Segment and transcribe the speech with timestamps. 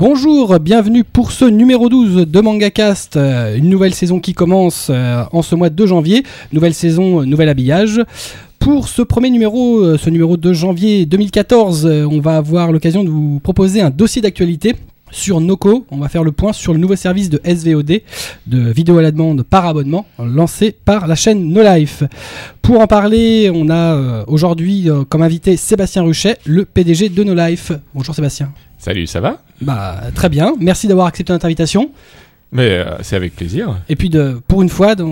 [0.00, 5.24] Bonjour, bienvenue pour ce numéro 12 de MangaCast, euh, une nouvelle saison qui commence euh,
[5.30, 6.22] en ce mois de janvier,
[6.54, 8.00] nouvelle saison, euh, nouvel habillage.
[8.58, 13.10] Pour ce premier numéro, ce numéro de janvier 2014, euh, on va avoir l'occasion de
[13.10, 14.74] vous proposer un dossier d'actualité
[15.10, 15.86] sur Noco.
[15.90, 18.00] On va faire le point sur le nouveau service de SVOD,
[18.46, 22.02] de vidéo à la demande par abonnement, lancé par la chaîne No Life.
[22.62, 27.24] Pour en parler, on a euh, aujourd'hui euh, comme invité Sébastien Ruchet, le PDG de
[27.24, 27.72] No Life.
[27.94, 28.52] Bonjour Sébastien.
[28.78, 29.42] Salut, ça va?
[29.60, 31.90] Bah très bien, merci d'avoir accepté notre invitation
[32.52, 33.76] Mais euh, c'est avec plaisir.
[33.88, 35.04] et puis de pour une fois de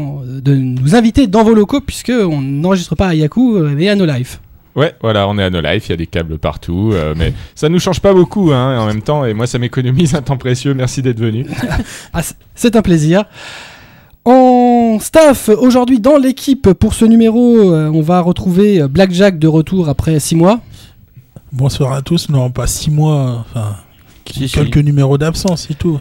[0.55, 4.41] nous inviter dans vos locaux puisque on n'enregistre pas à Yaku mais à No Life.
[4.77, 7.33] Ouais, voilà, on est à No Life, il y a des câbles partout, euh, mais
[7.55, 10.37] ça nous change pas beaucoup hein, en même temps, et moi ça m'économise un temps
[10.37, 11.47] précieux, merci d'être venu.
[12.13, 12.21] Ah,
[12.55, 13.25] c'est un plaisir.
[14.25, 19.49] En staff aujourd'hui dans l'équipe pour ce numéro, euh, on va retrouver euh, Blackjack de
[19.49, 20.61] retour après 6 mois.
[21.51, 23.75] Bonsoir à tous, non pas six mois, enfin
[24.31, 24.55] Si, si.
[24.55, 25.99] quelques numéros d'absence et tout.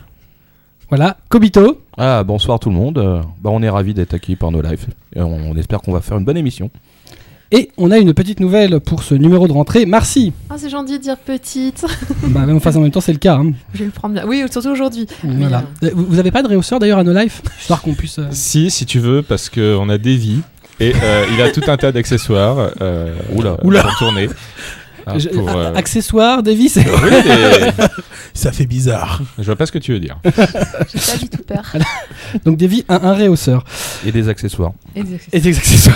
[0.90, 1.82] Voilà, Kobito.
[1.98, 3.24] Ah, bonsoir tout le monde.
[3.42, 4.88] Bah, on est ravis d'être accueillis par nos lives.
[5.16, 6.70] Et on, on espère qu'on va faire une bonne émission.
[7.52, 10.34] Et on a une petite nouvelle pour ce numéro de rentrée, Marcy.
[10.50, 11.86] Ah, c'est gentil de dire petite.
[12.24, 13.36] bah, même enfin, en même temps, c'est le cas.
[13.36, 13.52] hein.
[13.74, 14.26] Je vais le prendre bien.
[14.28, 15.08] Oui, surtout aujourd'hui.
[15.24, 15.64] Voilà.
[15.82, 18.20] Mais, Euh, Vous vous avez pas de réhausseur d'ailleurs à No Life Histoire qu'on puisse.
[18.20, 20.42] euh, Si, si tu veux, parce qu'on a Davy,
[20.82, 23.58] et euh, il a tout un tas d'accessoires euh, Oula.
[23.64, 23.82] Oula.
[23.84, 24.28] pour tourner.
[25.06, 26.76] Ah, je- pour, euh, Accessoires, Davis.
[26.76, 26.84] oui,
[27.24, 27.72] des-
[28.34, 29.22] Ça fait bizarre.
[29.40, 30.20] Je vois pas ce que tu veux dire.
[30.26, 30.32] J'ai
[31.12, 31.64] pas du tout peur.
[32.46, 33.64] Donc Davy a un réhausseur.
[34.06, 34.74] Et des accessoires.
[35.32, 35.96] Et des accessoires.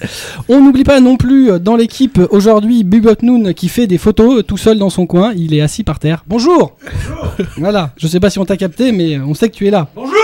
[0.48, 4.38] On n'oublie pas non plus euh, dans l'équipe aujourd'hui Bubot Noon qui fait des photos
[4.38, 5.32] euh, tout seul dans son coin.
[5.36, 6.24] Il est assis par terre.
[6.26, 6.76] Bonjour.
[7.56, 7.92] Voilà.
[7.96, 9.88] Je sais pas si on t'a capté, mais on sait que tu es là.
[9.94, 10.14] Bonjour.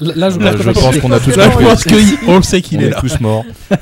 [0.00, 0.56] Là, je, pense
[0.94, 3.00] je qu'on pense a tous Là, je pense qu'on sait On qu'il est est là.
[3.00, 3.44] tous morts.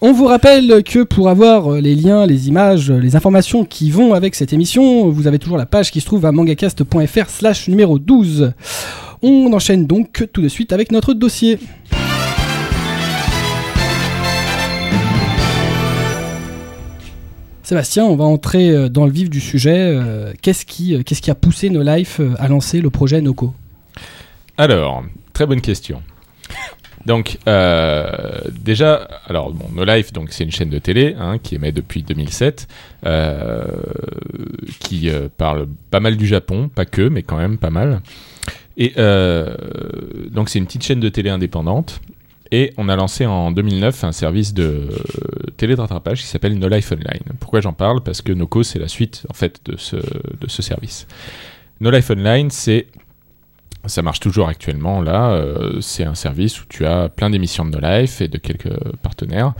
[0.00, 4.14] On vous rappelle que pour avoir euh, les liens, les images, les informations qui vont
[4.14, 7.98] avec cette émission, vous avez toujours la page qui se trouve à mangacast.fr slash numéro
[7.98, 8.52] 12.
[9.22, 11.58] On enchaîne donc tout de suite avec notre dossier.
[17.68, 19.76] Sébastien, on va entrer euh, dans le vif du sujet.
[19.94, 23.52] Euh, Qu'est-ce qui, euh, qu'est-ce qui a poussé No Life à lancer le projet Noco?
[24.56, 26.02] Alors, très bonne question.
[27.04, 27.36] Donc,
[28.64, 28.94] déjà,
[29.26, 32.68] alors, No Life, donc, c'est une chaîne de télé hein, qui émet depuis 2007,
[33.04, 33.66] euh,
[34.80, 38.00] qui parle pas mal du Japon, pas que, mais quand même pas mal.
[38.78, 42.00] Et donc, c'est une petite chaîne de télé indépendante.
[42.50, 46.58] Et on a lancé en 2009 un service de euh, télé de rattrapage qui s'appelle
[46.58, 47.22] No Life Online.
[47.40, 48.02] Pourquoi j'en parle?
[48.02, 51.06] Parce que Noco, c'est la suite en fait de ce, service.
[51.80, 52.86] No Life Online, c'est
[53.86, 55.30] ça marche toujours actuellement là.
[55.30, 58.76] euh, c'est un service où tu as plein d'émissions de No Life et de quelques
[59.02, 59.54] partenaires.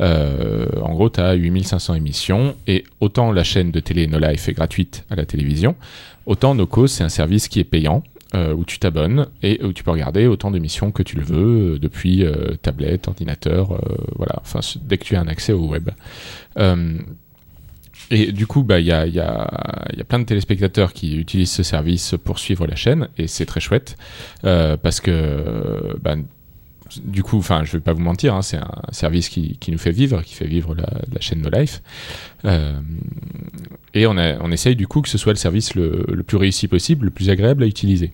[0.00, 4.48] Euh, en gros, tu as 8500 émissions et autant la chaîne de télé No Life
[4.48, 5.76] est gratuite à la télévision,
[6.26, 8.02] autant Noco, c'est un service qui est payant.
[8.34, 11.74] Euh, où tu t'abonnes et où tu peux regarder autant d'émissions que tu le veux
[11.74, 13.80] euh, depuis euh, tablette, ordinateur,
[14.16, 15.90] voilà, enfin dès que tu as un accès au web.
[18.10, 21.16] Et du coup, bah, il y, a, y, a, y a plein de téléspectateurs qui
[21.16, 23.96] utilisent ce service pour suivre la chaîne, et c'est très chouette,
[24.42, 26.16] parce que, bah,
[27.04, 29.90] du coup, enfin, je vais pas vous mentir, hein, c'est un service qui, nous fait
[29.90, 31.82] vivre, qui fait vivre la, chaîne No Life.
[32.44, 32.78] Euh,
[33.94, 34.16] et on,
[34.50, 37.62] essaye du coup que ce soit le service le, plus réussi possible, le plus agréable
[37.62, 38.12] à utiliser.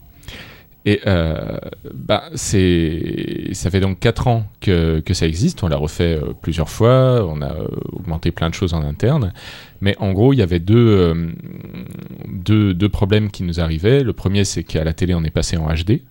[0.86, 1.58] Et euh,
[1.94, 5.62] bah, ça fait donc 4 ans que, ça existe.
[5.62, 7.26] On l'a refait euh, plusieurs fois.
[7.26, 7.54] On a
[7.92, 9.32] augmenté plein de choses en interne.
[9.80, 11.14] Mais en gros, il y avait deux
[12.92, 14.02] problèmes qui nous arrivaient.
[14.02, 16.02] Le premier, c'est qu'à la télé, on est passé en HD.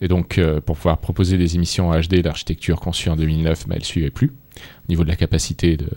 [0.00, 3.74] Et donc, euh, pour pouvoir proposer des émissions en HD, l'architecture conçue en 2009, bah,
[3.76, 5.88] elle suivait plus au niveau de la capacité de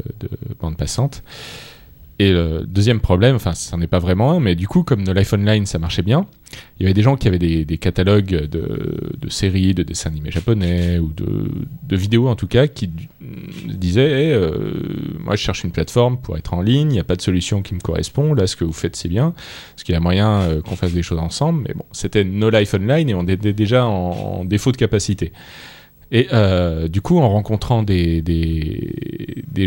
[0.60, 1.24] bande passante.
[2.22, 5.04] Et le deuxième problème, enfin, ça n'en est pas vraiment un, mais du coup, comme
[5.04, 6.28] No Life Online, ça marchait bien,
[6.78, 10.30] il y avait des gens qui avaient des, catalogues de, de séries, de dessins animés
[10.30, 11.50] japonais, ou de,
[11.88, 13.08] de vidéos en tout cas, qui d-
[13.70, 14.74] disaient euh,
[15.24, 17.62] Moi, je cherche une plateforme pour être en ligne, il n'y a pas de solution
[17.62, 19.34] qui me correspond, là, ce que vous faites, c'est bien,
[19.74, 22.50] parce qu'il y a moyen euh, qu'on fasse des choses ensemble, mais bon, c'était No
[22.50, 25.32] Life Online et on était déjà en, défaut de capacité.
[26.12, 28.24] Et euh, du coup, en rencontrant des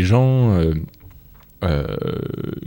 [0.01, 0.59] gens
[1.63, 1.85] euh,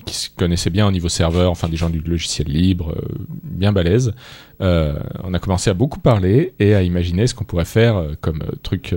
[0.05, 3.09] qui se connaissaient bien au niveau serveur, enfin des gens du logiciel libre, euh,
[3.43, 4.15] bien balèzes,
[4.61, 8.43] euh, on a commencé à beaucoup parler et à imaginer ce qu'on pourrait faire comme
[8.63, 8.95] truc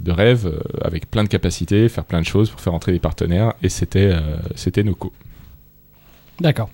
[0.00, 0.52] de rêve,
[0.82, 4.14] avec plein de capacités, faire plein de choses pour faire entrer des partenaires, et c'était
[4.54, 5.12] c'était Noco.
[6.40, 6.70] D'accord.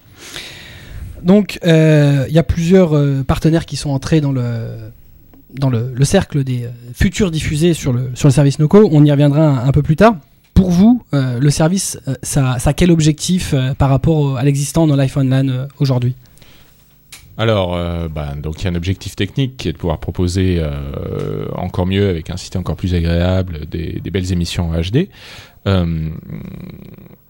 [1.23, 4.77] Donc, il y a plusieurs partenaires qui sont entrés dans le,
[5.55, 8.89] dans le, le cercle des futurs diffusés sur le, sur le service Noco.
[8.93, 10.17] On y reviendra un peu plus tard.
[10.57, 14.43] Pour vous, euh, le service, euh, ça, ça a quel objectif euh, par rapport à
[14.43, 16.15] l'existant dans l'iPhone LAN euh, aujourd'hui?
[17.37, 20.59] Alors, bah, donc il y a un objectif technique qui est de pouvoir proposer
[21.55, 25.11] encore mieux, avec un site encore plus agréable, des, des belles émissions en HD.
[25.67, 26.11] Euh,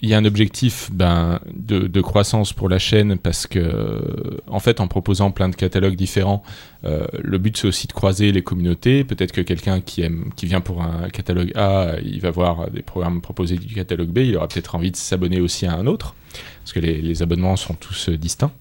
[0.03, 4.81] Il y a un objectif ben, de, croissance pour la chaîne parce que, en fait,
[4.81, 6.43] en proposant plein de catalogues différents,
[6.85, 9.05] euh, le but c'est aussi de croiser les communautés.
[9.05, 12.83] Peut-être que quelqu'un qui aime, qui vient pour un catalogue A, il va voir des
[12.83, 16.15] programmes proposés du catalogue B, il aura peut-être envie de s'abonner aussi à un autre,
[16.62, 18.53] parce que les, abonnements sont tous euh, distincts.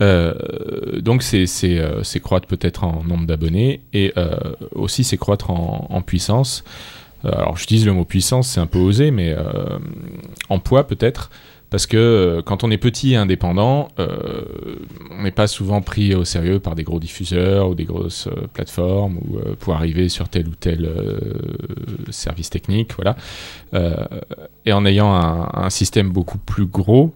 [0.00, 4.12] Donc c'est croître peut-être en nombre d'abonnés et
[4.72, 6.64] aussi c'est croître en puissance.
[7.24, 9.78] Euh, alors j'utilise le mot puissance, c'est un peu osé, mais euh,
[10.48, 11.30] en poids peut-être.
[11.68, 16.24] Parce que euh, quand on est petit et indépendant, on n'est pas souvent pris au
[16.24, 20.54] sérieux par des gros diffuseurs ou des grosses plateformes ou pour arriver sur tel ou
[20.54, 20.88] tel
[22.10, 23.16] service technique, voilà.
[24.64, 27.12] Et en ayant un, système beaucoup plus gros,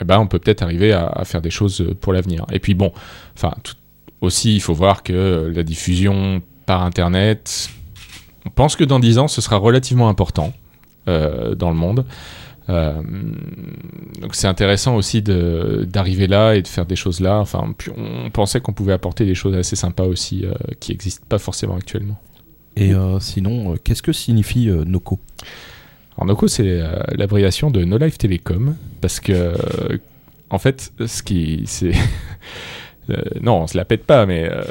[0.00, 2.44] eh ben on peut peut-être arriver à, à faire des choses pour l'avenir.
[2.52, 2.92] Et puis bon,
[3.34, 3.54] enfin
[4.20, 7.70] aussi il faut voir que la diffusion par internet,
[8.46, 10.52] on pense que dans 10 ans ce sera relativement important
[11.08, 12.04] euh, dans le monde.
[12.68, 12.92] Euh,
[14.20, 17.38] donc c'est intéressant aussi d'arriver là et de faire des choses là.
[17.40, 21.26] Enfin, puis on pensait qu'on pouvait apporter des choses assez sympas aussi euh, qui n'existent
[21.28, 22.18] pas forcément actuellement.
[22.76, 25.20] Et sinon, qu'est-ce que signifie NOCO?
[26.16, 26.80] Alors Noco, c'est
[27.14, 29.52] l'abréviation de No Life Telecom parce que
[30.48, 31.92] en fait, ce qui c'est
[33.10, 34.62] euh, non, on se la pète pas, mais euh,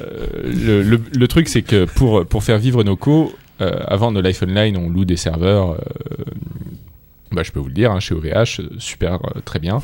[0.46, 4.44] le, le- le truc c'est que pour pour faire vivre Noco, euh, avant No Life
[4.44, 5.72] Online, on loue des serveurs.
[5.72, 5.78] euh,
[7.32, 9.82] bah, je peux vous le dire, hein, chez OVH, euh, super, très bien.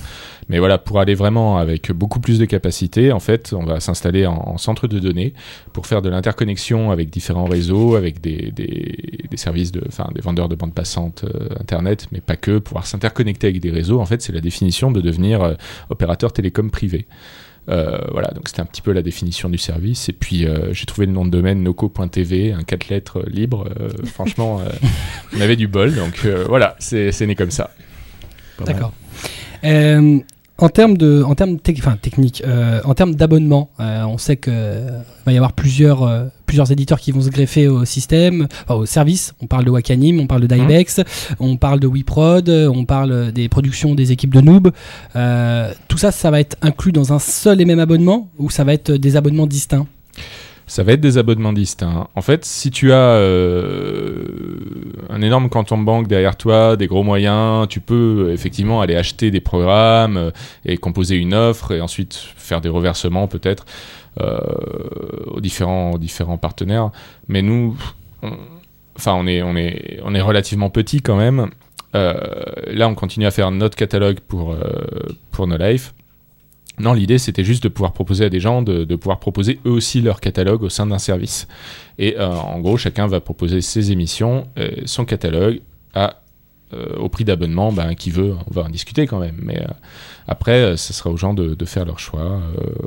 [0.49, 4.25] Mais voilà, pour aller vraiment avec beaucoup plus de capacité, en fait, on va s'installer
[4.25, 5.33] en, en centre de données
[5.71, 10.49] pour faire de l'interconnexion avec différents réseaux, avec des, des, services de, enfin, des vendeurs
[10.49, 14.01] de bandes passantes euh, internet, mais pas que, pouvoir s'interconnecter avec des réseaux.
[14.01, 15.55] En fait, c'est la définition de devenir
[15.89, 17.07] opérateur télécom privé.
[17.69, 20.09] Euh, voilà, donc c'était un petit peu la définition du service.
[20.09, 23.69] Et puis euh, j'ai trouvé le nom de domaine noco.tv, un 4 lettres euh, libre.
[24.05, 24.61] Franchement,
[25.35, 27.71] on avait du bol, donc voilà, c'est c'est né comme ça.
[28.65, 28.93] D'accord.
[29.63, 30.19] Euh,
[30.57, 34.87] en termes de, en termes enfin, techniques, euh, en termes d'abonnement, euh, on sait que
[35.25, 39.35] va y avoir plusieurs, plusieurs éditeurs qui vont se greffer au système, enfin, au service.
[39.41, 41.01] On parle de Wakanim, on parle de Dybex,
[41.39, 44.71] on parle de WeProd, euh, on parle des productions des équipes de Noob.
[45.15, 48.63] Euh, tout ça, ça va être inclus dans un seul et même abonnement ou ça
[48.63, 49.85] va être des abonnements distincts?
[50.69, 52.09] Ça va être des abonnements distincts.
[52.13, 54.25] En fait, si tu as euh,
[55.09, 59.31] un énorme quantum bank derrière toi, des gros moyens, tu peux euh, effectivement aller acheter
[59.31, 60.31] des programmes euh,
[60.65, 66.37] et composer une offre et ensuite faire des reversements peut-être euh, aux différents aux différents
[66.37, 66.91] partenaires.
[67.27, 67.77] Mais nous,
[68.21, 68.31] on,
[68.95, 71.49] enfin, on est relativement petit quand même.
[71.95, 72.13] Euh,
[72.67, 74.61] là, on continue à faire notre catalogue pour euh,
[75.31, 75.93] pour No Life.
[76.79, 79.99] Non, l'idée c'était juste de pouvoir proposer à des gens de, pouvoir proposer eux aussi
[80.01, 81.47] leur catalogue au sein d'un service.
[81.97, 85.61] Et euh, en gros, chacun va proposer ses émissions, euh, son catalogue
[85.95, 86.11] à euh,
[86.73, 89.37] au prix d'abonnement, ben, qui veut, on va en discuter quand même.
[89.41, 89.67] Mais euh,
[90.27, 92.21] après, euh, ce sera aux gens de, de faire leur choix.
[92.21, 92.39] euh,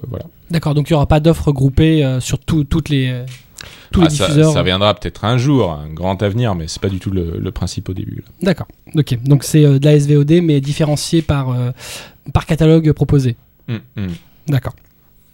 [0.09, 0.25] voilà.
[0.51, 3.25] D'accord, donc il n'y aura pas d'offres groupées euh, sur tout- toutes les, euh,
[3.91, 4.53] tous Ah, les ça, diffuseurs.
[4.53, 7.51] ça viendra peut-être un jour, un grand avenir, mais c'est pas du tout le, le
[7.53, 8.23] principe au début.
[8.43, 9.19] D'accord, ok.
[9.25, 11.71] Donc c'est euh, de la SVOD mais différencié par, euh,
[12.35, 13.37] par catalogue proposé.
[13.69, 14.09] Hum, hum.
[14.49, 14.75] D'accord.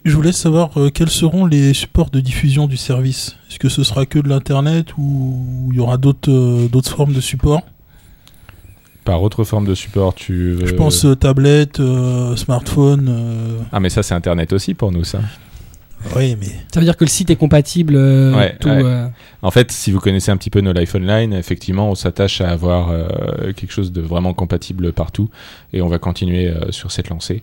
[0.05, 3.35] Je voulais savoir euh, quels seront les supports de diffusion du service?
[3.49, 7.13] Est-ce que ce sera que de l'internet ou il y aura d'autres euh, d'autres formes
[7.13, 7.61] de support
[9.07, 10.67] Par autre forme de support, tu veux...
[10.67, 13.07] Je pense euh, tablette, euh, smartphone.
[13.09, 15.19] euh, Ah, mais ça, c'est Internet aussi pour nous, ça.
[16.15, 18.83] Oui, mais Ça veut dire que le site est compatible euh, Ouais, tout, ouais.
[18.83, 19.07] euh,
[19.41, 22.49] En fait, si vous connaissez un petit peu nos Life Online, effectivement, on s'attache à
[22.49, 25.29] avoir euh, quelque chose de vraiment compatible partout
[25.71, 27.41] et on va continuer euh, sur cette lancée.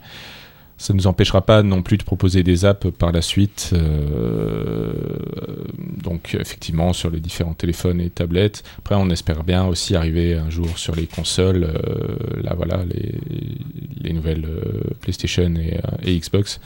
[0.76, 4.92] Ça ne nous empêchera pas non plus de proposer des apps par la suite, euh,
[6.02, 8.64] donc effectivement sur les différents téléphones et tablettes.
[8.78, 13.14] Après, on espère bien aussi arriver un jour sur les consoles, euh, là voilà, les,
[14.00, 16.60] les nouvelles euh, PlayStation et, euh, et Xbox.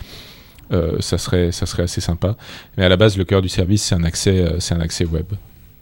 [0.73, 2.37] Euh, ça serait ça serait assez sympa.
[2.77, 5.05] Mais à la base, le cœur du service, c'est un accès, euh, c'est un accès
[5.05, 5.27] web.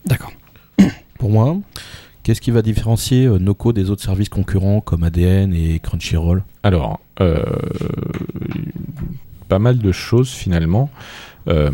[0.05, 0.33] D'accord.
[1.19, 1.57] Pour moi,
[2.27, 6.43] qu'est-ce qui va différencier euh, Noco des autres services concurrents comme ADN et Crunchyroll?
[6.65, 7.41] Alors, euh,
[9.49, 10.91] pas mal de choses finalement.
[11.47, 11.71] Euh,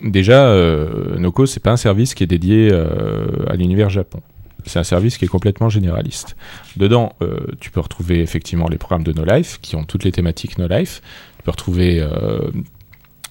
[0.00, 4.20] déjà, euh, Noco, c'est pas un service qui est dédié à l'univers Japon.
[4.64, 6.36] C'est un service qui est complètement généraliste.
[6.76, 7.12] Dedans,
[7.60, 10.68] tu peux retrouver effectivement les programmes de No Life, qui ont toutes les thématiques No
[10.68, 11.02] Life.
[11.38, 12.04] Tu peux retrouver,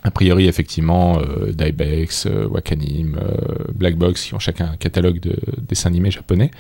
[0.06, 5.36] a priori, effectivement, euh, euh, Wakanim, euh, Blackbox, qui ont chacun un catalogue de
[5.68, 6.52] dessins animés japonais.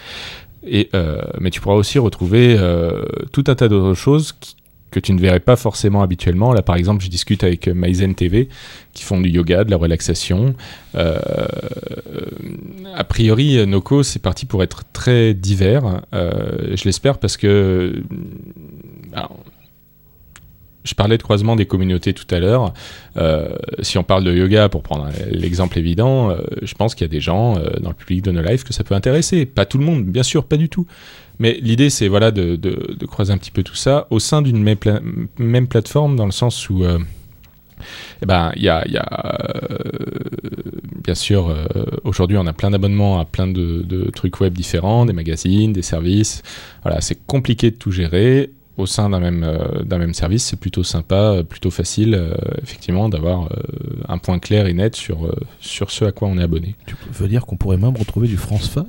[0.66, 4.36] Et, euh, mais tu pourras aussi retrouver euh, tout un tas d'autres choses
[4.90, 6.54] que tu ne verrais pas forcément habituellement.
[6.54, 8.50] Là, par exemple, je discute avec Maizen TV,
[8.94, 10.56] qui font du yoga, de la relaxation.
[10.96, 16.02] A priori, Noco, c'est parti pour être très divers.
[16.14, 18.02] Je l'espère parce que.
[20.86, 22.74] Je parlais de croisement des communautés tout à l'heure.
[23.18, 27.10] Euh, si on parle de yoga, pour prendre l'exemple évident, euh, je pense qu'il y
[27.10, 29.46] a des gens euh, dans le public de No Life que ça peut intéresser.
[29.46, 30.86] Pas tout le monde, bien sûr, pas du tout.
[31.40, 32.58] Mais l'idée, c'est voilà, de,
[33.08, 35.02] croiser un petit peu tout ça au sein d'une même, pla-
[35.38, 38.86] même plateforme, dans le sens où eh ben, il y a,
[41.04, 41.54] bien sûr,
[42.06, 45.82] aujourd'hui, on a plein d'abonnements à plein de, de trucs web différents, des magazines, des
[45.82, 46.42] services.
[46.84, 50.44] Voilà, c'est compliqué de tout gérer au sein d'un même, euh, d'un même service.
[50.44, 53.48] C'est plutôt sympa, euh, plutôt facile, euh, effectivement, d'avoir euh,
[54.08, 56.76] un point clair et net sur, sur ce à quoi on est abonné.
[56.86, 58.86] Tu veux dire qu'on pourrait même retrouver du France 5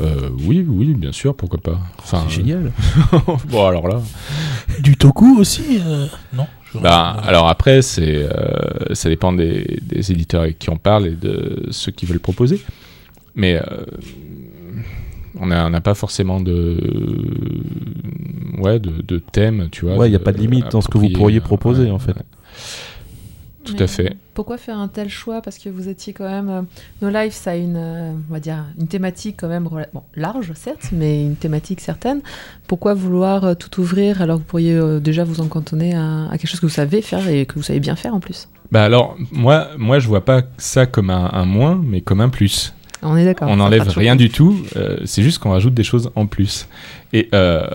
[0.00, 1.78] Euh, oui, oui, bien sûr, pourquoi pas.
[1.98, 2.72] Enfin, C'est génial.
[3.48, 4.00] bon, alors là.
[4.80, 5.80] Du Toku aussi
[6.32, 6.46] Non?
[6.80, 8.26] Bah, alors après, c'est,
[8.92, 12.62] ça dépend des, des éditeurs qui on parle et de ceux qui veulent proposer.
[13.34, 13.60] Mais
[15.40, 16.78] on n'a pas forcément de,
[18.58, 19.96] ouais, de, de thème, tu vois.
[19.96, 21.98] Ouais, il n'y a pas de limite dans ce que vous pourriez proposer ouais, en
[21.98, 22.12] fait.
[22.16, 22.22] ouais.
[23.64, 24.16] Tout Mais à fait.
[24.34, 25.40] Pourquoi faire un tel choix?
[25.40, 26.48] Parce que vous étiez quand même.
[26.50, 26.62] euh,
[27.00, 30.52] No Life, ça a une, euh, on va dire, une thématique quand même bon, large,
[30.56, 32.22] certes, mais une thématique certaine.
[32.66, 36.24] Pourquoi vouloir euh, tout ouvrir alors que vous pourriez euh, déjà vous en cantonner à,
[36.28, 38.48] à quelque chose que vous savez faire et que vous savez bien faire en plus?
[38.72, 42.30] Bah alors, moi, moi, je vois pas ça comme un, un moins, mais comme un
[42.30, 42.74] plus.
[43.02, 43.48] On est d'accord.
[43.48, 46.68] On n'enlève rien du tout, euh, c'est juste qu'on rajoute des choses en plus.
[47.12, 47.66] Et euh,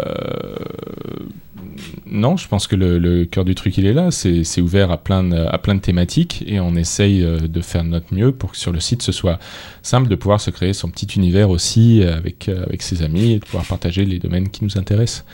[2.10, 4.98] non, je pense que le, le cœur du truc il est là, c'est ouvert à
[4.98, 8.52] plein, de, à plein de thématiques et on essaye euh, de faire notre mieux pour
[8.52, 9.38] que sur le site ce soit
[9.82, 13.46] simple de pouvoir se créer son petit univers aussi avec, avec ses amis et de
[13.46, 15.26] pouvoir partager les domaines qui nous intéressent.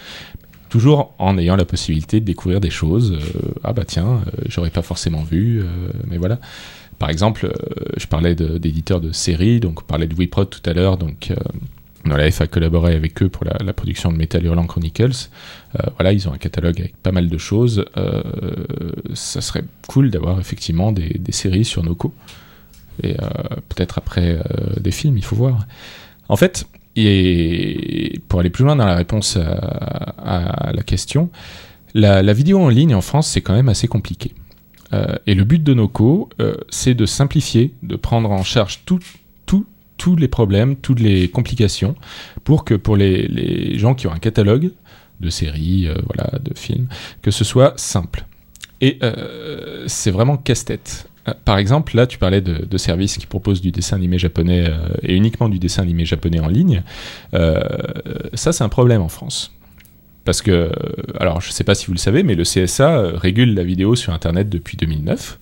[0.74, 3.12] Toujours en ayant la possibilité de découvrir des choses.
[3.14, 5.66] euh, ah bah tiens, euh, j'aurais pas forcément vu, euh,
[6.10, 6.40] mais voilà.
[7.00, 10.74] Par exemple, euh, je parlais d'éditeurs de, séries, donc on parlait de WeProd tout à
[10.74, 11.36] l'heure, donc euh,
[12.06, 15.30] No Life a collaboré avec eux pour la, production de Metal Hurlant Chronicles.
[15.80, 17.86] Euh, voilà, ils ont un catalogue avec pas mal de choses.
[17.98, 18.22] Euh,
[19.14, 22.14] ça serait cool d'avoir effectivement des, séries sur Noco.
[23.02, 23.28] Et euh,
[23.70, 25.66] peut-être après euh, des films, il faut voir.
[26.28, 31.30] En fait, et pour aller plus loin dans la réponse à, à la question,
[31.94, 34.34] la, la vidéo en ligne en France, c'est quand même assez compliqué.
[34.94, 39.00] Euh, et le but de Noco, euh, c'est de simplifier, de prendre en charge tous
[40.18, 41.96] les problèmes, toutes les complications,
[42.44, 44.72] pour que pour les, les gens qui ont un catalogue
[45.22, 46.88] de séries, euh, voilà, de films,
[47.22, 48.26] que ce soit simple.
[48.82, 51.08] Et euh, c'est vraiment casse-tête.
[51.46, 54.70] Par exemple, là, tu parlais de, services qui proposent du dessin animé japonais
[55.04, 56.84] et uniquement du dessin animé japonais en ligne.
[57.32, 59.54] Ça, c'est un problème en France.
[60.26, 60.72] Parce que,
[61.20, 63.64] alors je ne sais pas si vous le savez, mais le CSA euh, régule la
[63.64, 65.40] vidéo sur Internet depuis 2009.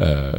[0.00, 0.32] Euh,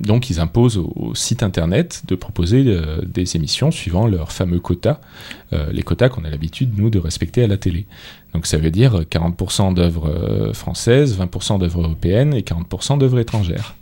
[0.00, 4.60] donc ils imposent au, au site Internet de proposer euh, des émissions suivant leurs fameux
[4.60, 5.00] quotas,
[5.70, 7.86] les quotas qu'on a l'habitude, nous, de respecter à la télé.
[8.34, 13.74] Donc ça veut dire 40% d'œuvres françaises, 20% d'œuvres européennes et 40% d'œuvres étrangères.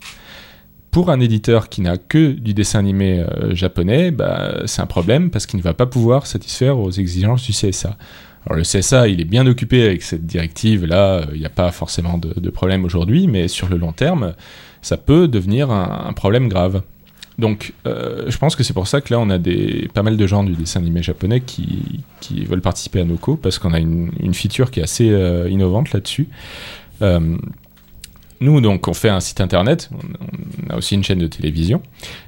[0.95, 5.29] Pour un éditeur qui n'a que du dessin animé euh, japonais, bah, c'est un problème
[5.29, 7.97] parce qu'il ne va pas pouvoir satisfaire aux exigences du CSA.
[8.47, 11.73] Alors le CSA, il est bien occupé avec cette directive-là, euh, il n'y a pas
[11.73, 14.35] forcément de, problème aujourd'hui, mais sur le long terme,
[14.83, 16.83] ça peut devenir un, problème grave.
[17.41, 20.17] Donc euh, je pense que c'est pour ça que là, on a des, pas mal
[20.17, 22.05] de gens du dessin animé japonais qui,
[22.47, 25.07] veulent participer à Noco, parce qu'on a une, feature qui est assez
[25.51, 26.29] innovante là-dessus.
[28.45, 29.89] Nous, donc, on fait un site internet,
[30.69, 31.81] on, a aussi une chaîne de télévision,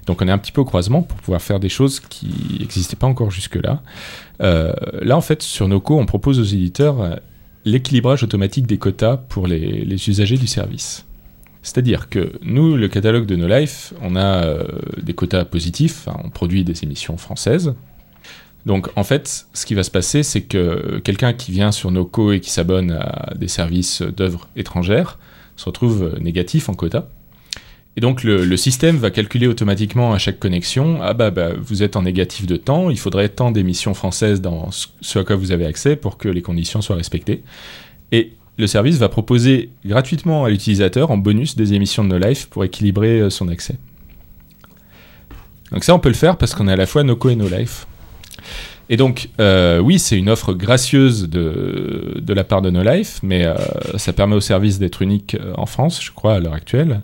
[0.06, 2.96] donc on est un petit peu au croisement pour pouvoir faire des choses qui n'existaient
[2.96, 3.82] pas encore jusque-là.
[4.40, 7.16] Euh, là, en fait, sur Noco, on propose aux éditeurs euh,
[7.66, 11.04] l'équilibrage automatique des quotas pour les, usagers du service.
[11.60, 14.64] C'est-à-dire que nous, le catalogue de No Life, on a euh,
[15.02, 17.74] des quotas positifs, enfin, on produit des émissions françaises.
[18.64, 22.32] Donc en fait, ce qui va se passer, c'est que quelqu'un qui vient sur Noco
[22.32, 25.18] et qui s'abonne à des services d'œuvres étrangères
[25.56, 27.08] se retrouve euh, négatif en quota.
[27.96, 31.96] Et donc le, système va calculer automatiquement à chaque connexion, ah bah, bah, vous êtes
[31.96, 35.64] en négatif de temps, il faudrait tant d'émissions françaises dans ce- à quoi vous avez
[35.64, 37.42] accès pour que les conditions soient respectées.
[38.12, 42.48] Et le service va proposer gratuitement à l'utilisateur en bonus des émissions de No Life
[42.50, 43.76] pour équilibrer euh, son accès.
[45.72, 47.48] Donc ça on peut le faire parce qu'on est à la fois Noco et No
[47.48, 47.86] Life.
[48.88, 53.18] Et donc, euh, oui, c'est une offre gracieuse de, de la part de No Life,
[53.22, 53.56] mais euh,
[53.96, 57.00] ça permet au service d'être unique euh, en France, je crois, à l'heure actuelle,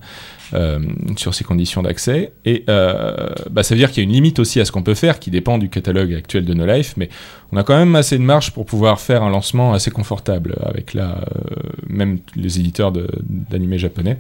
[0.55, 0.79] euh,
[1.17, 2.33] sur ses conditions d'accès.
[2.45, 4.85] Et euh, bah, ça veut dire qu'il y a une limite aussi à ce qu'on
[4.85, 7.09] peut faire, qui dépend du catalogue actuel de No Life, mais
[7.51, 10.95] on a quand même assez de marge pour pouvoir faire un lancement assez confortable avec
[10.95, 11.57] la, euh,
[11.89, 14.19] même les éditeurs d'animés japonais.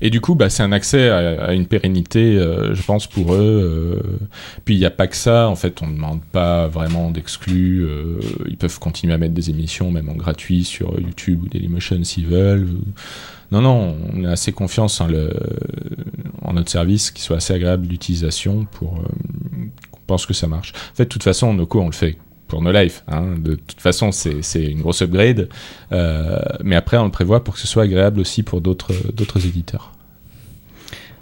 [0.00, 4.00] Et du coup, bah, c'est un accès à, une pérennité, euh, je pense, pour eux.
[4.02, 4.18] euh.
[4.64, 5.48] Puis il n'y a pas que ça.
[5.48, 7.84] En fait, on ne demande pas vraiment d'exclus.
[7.84, 12.02] euh, ils peuvent continuer à mettre des émissions, même en gratuit, sur YouTube ou Dailymotion
[12.04, 12.68] s'ils veulent.
[13.50, 15.08] Non, non, on a assez confiance en,
[16.52, 19.02] notre service, qui soit assez agréable d'utilisation pour
[19.90, 20.72] qu'on pense que ça marche.
[20.92, 22.16] En fait, de toute façon, Noco, on le fait
[22.52, 23.02] pour No Life.
[23.08, 23.36] Hein.
[23.42, 25.48] De toute façon, c'est une grosse upgrade.
[25.90, 29.92] Euh, mais après, on le prévoit pour que ce soit agréable aussi pour d'autres éditeurs.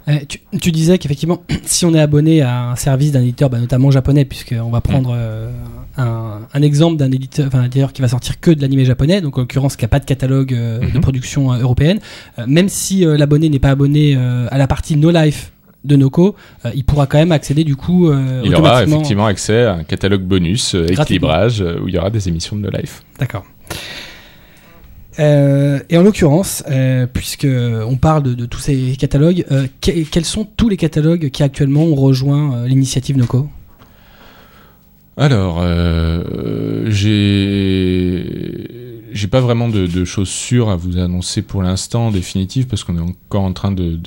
[0.09, 3.59] Euh, tu, tu disais qu'effectivement, si on est abonné à un service d'un éditeur, bah,
[3.59, 5.49] notamment japonais, puisqu'on va prendre euh,
[5.95, 9.21] un, un exemple d'un éditeur, enfin, un éditeur qui va sortir que de l'animé japonais,
[9.21, 11.01] donc en l'occurrence qui n'a pas de catalogue euh, de Mhm.
[11.01, 11.99] production européenne,
[12.45, 16.35] même si l'abonné n'est pas abonné à la partie No Life de Noco,
[16.65, 19.83] euh, il pourra quand même accéder du coup euh, Il aura effectivement accès à un
[19.83, 23.01] catalogue bonus, euh, équilibrage, euh, où il y aura des émissions de No Life.
[23.19, 23.45] D'accord.
[25.19, 26.63] Et en l'occurrence,
[27.13, 29.45] puisque on parle de, de tous ces catalogues,
[29.81, 33.47] que- quels sont tous les catalogues qui actuellement ont rejoint l'initiative Noco?
[35.17, 35.61] Alors,
[36.85, 38.23] j'ai
[39.11, 43.01] j'ai pas vraiment de, choses sûres à vous annoncer pour l'instant définitives parce qu'on est
[43.01, 43.99] encore en train de,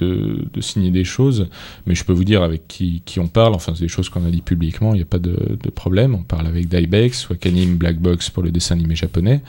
[0.61, 1.49] signer des choses,
[1.87, 3.55] mais je peux vous dire avec qui, on parle.
[3.55, 6.15] Enfin, c'est des choses qu'on a dit publiquement, il n'y a pas de, problème.
[6.15, 9.43] On parle avec Dybex, Wakanim, Blackbox pour le dessin animé japonais.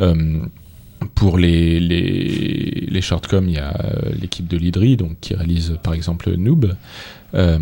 [0.00, 0.40] Euh,
[1.14, 5.78] pour les, les, les shortcoms, il y a euh, l'équipe de Lidri, donc qui réalise
[5.82, 6.74] par exemple Noob.
[7.32, 7.58] Euh,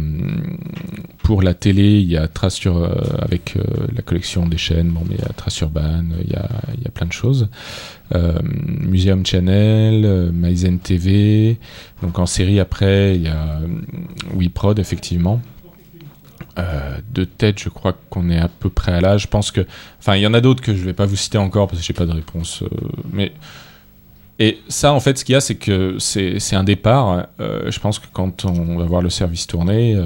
[1.22, 3.56] pour la télé, il y a Trace sur, euh, avec
[3.94, 6.82] la collection des chaînes, bon, mais il y a Trace Urban, il y a, il
[6.82, 7.48] y a plein de choses.
[8.80, 11.58] Museum Channel, Maizen TV.
[12.00, 13.60] Donc en série après, il y a
[14.34, 15.42] WeProd, effectivement.
[16.58, 19.22] Euh, de tête, je crois qu'on est à peu près à l'âge.
[19.22, 19.66] Je pense que.
[19.98, 21.86] Enfin, il y en a d'autres que je vais pas vous citer encore parce que
[21.86, 22.62] j'ai pas de réponse.
[22.62, 22.68] euh,
[23.12, 23.32] mais.
[24.40, 27.26] Et ça, en fait, ce qu'il y a, c'est que c'est un départ.
[27.40, 30.00] Euh, je pense que quand on va voir le service tourner,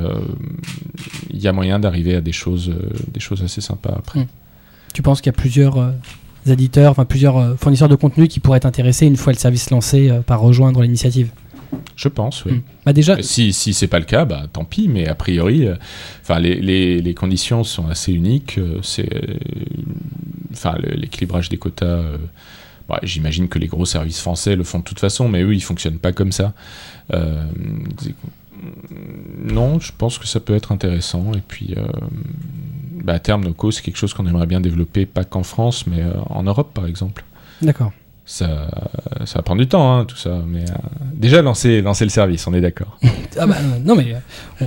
[1.28, 2.74] il y a moyen d'arriver à des choses,
[3.08, 4.20] des choses assez sympas après.
[4.20, 4.26] Mm.
[4.94, 5.92] Tu penses qu'il y a plusieurs
[6.46, 10.10] éditeurs, enfin plusieurs fournisseurs de contenu qui pourraient être intéressés une fois le service lancé
[10.24, 11.28] par rejoindre l'initiative?
[11.96, 12.52] Je pense, oui.
[12.52, 12.62] Mm.
[12.86, 15.66] Bah déjà, Et Si, si c'est pas le cas, bah, tant pis, mais a priori,
[15.66, 15.74] euh,
[16.40, 18.58] les, les, les conditions sont assez uniques.
[18.58, 19.34] euh, c'est, euh,
[20.52, 21.86] enfin, le- l'équilibrage des quotas.
[21.86, 22.16] euh,
[22.88, 25.62] bah, J'imagine que les gros services français le font de toute façon, mais eux, ils
[25.62, 26.52] fonctionnent pas comme ça.
[27.14, 27.44] Euh,
[29.44, 31.32] non, je pense que ça peut être intéressant.
[31.34, 31.86] Et puis, euh,
[33.04, 36.00] bah, à terme, Noco, c'est quelque chose qu'on aimerait bien développer, pas qu'en France, mais
[36.02, 37.24] euh, en Europe, par exemple.
[37.60, 37.92] d'accord.
[38.34, 38.66] Ça,
[39.26, 40.40] ça va prendre du temps, hein, tout ça.
[40.46, 40.74] Mais euh,
[41.12, 42.98] déjà, lancer, lancer le service, on est d'accord.
[43.38, 44.66] Ah bah, euh, non mais euh,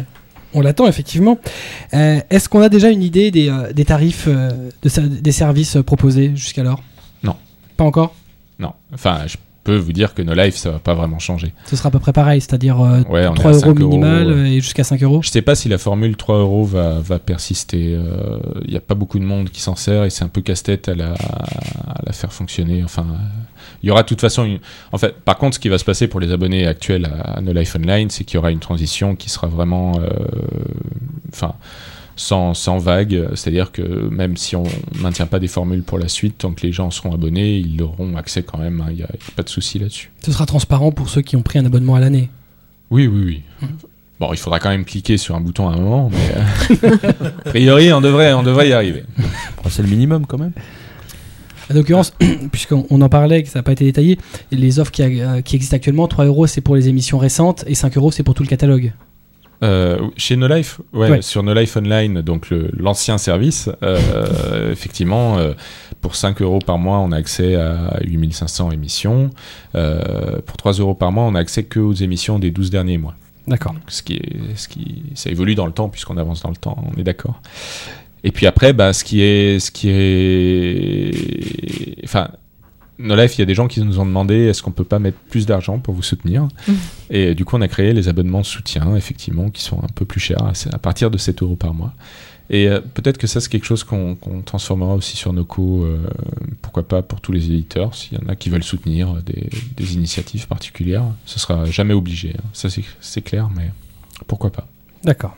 [0.54, 1.40] on, on l'attend effectivement.
[1.96, 4.60] Euh, Est-ce qu'on a déjà une idée des, des tarifs de
[5.20, 6.82] des services proposés jusqu'alors?
[7.24, 7.36] Non.
[7.78, 8.14] Pas encore?
[8.60, 11.54] Non, enfin, je peux vous dire que No Life, ça va pas vraiment changer.
[11.66, 13.80] Ce sera à peu près pareil, c'est-à-dire euh, Ouais, on est 3 à euros 5
[13.80, 14.32] minimal euros.
[14.40, 15.22] euh, et jusqu'à 5 euros.
[15.22, 18.00] Je sais pas si la formule 3 euros va, va persister.
[18.64, 20.88] Il n'y a pas beaucoup de monde qui s'en sert et c'est un peu casse-tête
[20.88, 22.84] à la, à la faire fonctionner.
[22.84, 23.06] Enfin,
[23.84, 24.46] il y aura de toute façon.
[24.46, 24.60] Une...
[24.92, 27.42] En fait, par contre, ce qui va se passer pour les abonnés actuels à, à
[27.42, 30.10] No Life Online, c'est qu'il y aura une transition qui sera vraiment, euh,
[31.34, 31.54] enfin,
[32.16, 33.28] sans, sans vague.
[33.36, 34.64] C'est-à-dire que même si on
[35.00, 38.16] maintient pas des formules pour la suite, tant que les gens seront abonnés, ils auront
[38.18, 38.82] accès quand même.
[38.82, 38.88] hein.
[38.92, 40.12] Il n'y a, il y a pas de souci là-dessus.
[40.24, 42.30] Ce sera transparent pour ceux qui ont pris un abonnement à l'année.
[42.92, 43.68] Oui, oui, oui.
[44.20, 47.10] Bon, il faudra quand même cliquer sur un bouton à un moment, mais euh,
[47.46, 49.04] a priori, on devrait, on devrait y arriver.
[49.70, 50.54] C'est le minimum quand même.
[51.70, 52.14] En l'occurrence,
[52.52, 54.18] puisqu'on on en parlait, que ça n'a pas été détaillé,
[54.52, 57.76] les offres qui, euh, qui existent actuellement, 3 euros c'est pour les émissions récentes et
[57.76, 58.94] 5 euros c'est pour tout le catalogue.
[59.64, 61.22] Euh, chez No Life, ouais, Ouais.
[61.22, 65.54] sur No Life Online, donc l'ancien service, euh, effectivement, euh,
[66.02, 69.30] pour 5 euros par mois, on a accès à 8500 émissions.
[69.76, 72.98] Euh, pour 3 euros par mois, on a accès que aux émissions des 12 derniers
[72.98, 73.16] mois.
[73.48, 73.76] D'accord.
[73.88, 76.84] ce qui est, ce qui, ça évolue dans le temps puisqu'on avance dans le temps,
[76.92, 77.42] on est d'accord.
[78.24, 81.12] Et puis après, bah, ce qui est, ce qui est,
[82.04, 82.30] enfin,
[82.98, 85.00] No Life, il y a des gens qui nous ont demandé est-ce qu'on peut pas
[85.00, 86.48] mettre plus d'argent pour vous soutenir
[87.10, 90.06] Et euh, du coup, on a créé les abonnements soutien, effectivement, qui sont un peu
[90.06, 91.94] plus chers, à partir de 7 euros par mois.
[92.50, 95.98] Et euh, peut-être que ça, c'est quelque chose qu'on transformera aussi sur Noco, euh,
[96.62, 99.94] pourquoi pas pour tous les éditeurs, s'il y en a qui veulent soutenir des, des
[99.96, 101.04] initiatives particulières.
[101.26, 102.44] Ce sera jamais obligé, hein.
[102.54, 103.72] ça c'est- clair, mais
[104.28, 104.68] pourquoi pas.
[105.04, 105.36] D'accord.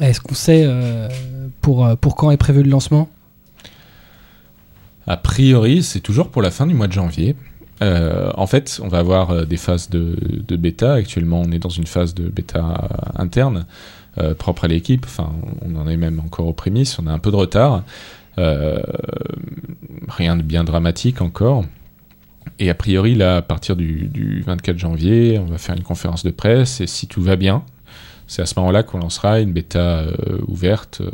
[0.00, 1.08] Est-ce qu'on sait, euh,
[1.60, 3.08] pour, pour quand est prévu le lancement?
[5.06, 7.34] A priori, c'est toujours pour la fin du mois de janvier.
[7.82, 10.16] Euh, en fait, on va avoir euh, des phases de,
[10.56, 10.94] bêta.
[10.94, 13.66] Actuellement, on est dans une phase de bêta interne,
[14.18, 15.04] euh, propre à l'équipe.
[15.06, 16.98] Enfin, on en est même encore aux prémices.
[16.98, 17.82] On a un peu de retard.
[18.36, 21.64] Rien de bien dramatique encore.
[22.58, 26.30] Et a priori, là, à partir du 24 janvier, on va faire une conférence de
[26.30, 26.80] presse.
[26.80, 27.64] Et si tout va bien,
[28.26, 30.14] c'est à ce moment-là qu'on lancera une bêta euh,
[30.48, 31.10] ouverte euh,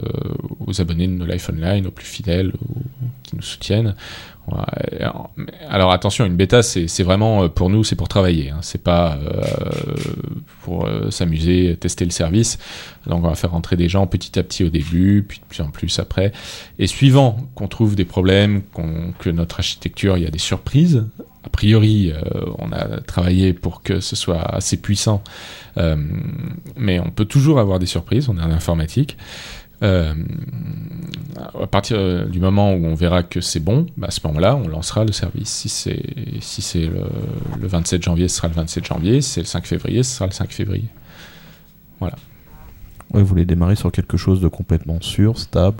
[0.66, 2.83] aux abonnés de No Life Online, aux plus fidèles, aux-
[3.23, 3.94] qui nous soutiennent.
[5.68, 8.51] Alors attention, une bêta, c'est vraiment euh, pour nous, c'est pour travailler.
[8.51, 8.59] Hein.
[8.62, 9.18] C'est pas
[10.62, 12.59] pour s'amuser, tester le service.
[13.07, 15.62] Donc on va faire rentrer des gens petit à petit au début, puis de plus
[15.62, 16.33] en plus après.
[16.79, 18.62] Et suivant qu'on trouve des problèmes,
[19.18, 21.05] que notre architecture, il y a des surprises.
[21.48, 22.20] A priori, euh,
[22.58, 25.22] on a travaillé pour que ce soit assez puissant,
[25.78, 25.96] Euh,
[26.76, 28.28] mais on peut toujours avoir des surprises.
[28.28, 29.16] On est en informatique.
[29.84, 30.12] Euh,
[31.62, 34.66] à partir du moment où on verra que c'est bon, bah, à ce moment-là, on
[34.66, 35.48] lancera le service.
[35.48, 36.02] Si c'est
[36.40, 37.04] si c'est le,
[37.61, 39.20] le 27 janvier, ce sera le 27 janvier.
[39.22, 40.88] Si c'est le 5 février, ce sera le 5 février.
[42.00, 42.11] Ouais,
[43.12, 45.78] vous voulez démarrer sur quelque chose de complètement sûr, stable,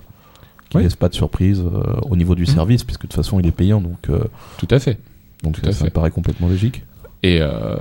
[0.71, 0.85] qui Oui.
[0.85, 2.49] laisse pas de surprise euh, au niveau du Mhm.
[2.55, 4.25] service, puisque de toute façon il est payant, donc, euh,
[4.59, 4.99] Tout à fait.
[5.43, 6.83] Donc Tout ça me paraît complètement logique.
[7.23, 7.77] Et euh,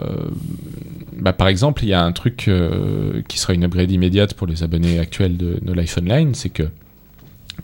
[1.13, 4.47] bah, par exemple, il y a un truc euh, qui sera une upgrade immédiate pour
[4.47, 6.63] les abonnés actuels de No Life Online, c'est que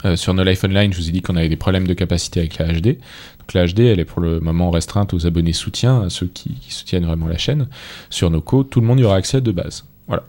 [0.06, 2.42] euh, sur No Life Online, je vous ai dit qu'on avait des problèmes de capacité
[2.42, 2.98] avec la HD.
[3.40, 6.56] Donc la HD, elle est pour le moment restreinte aux abonnés soutien, à ceux qui,
[6.56, 7.68] qui soutiennent vraiment la chaîne.
[8.10, 9.86] Sur Noco, tout le monde y aura accès de base.
[10.08, 10.24] Voilà.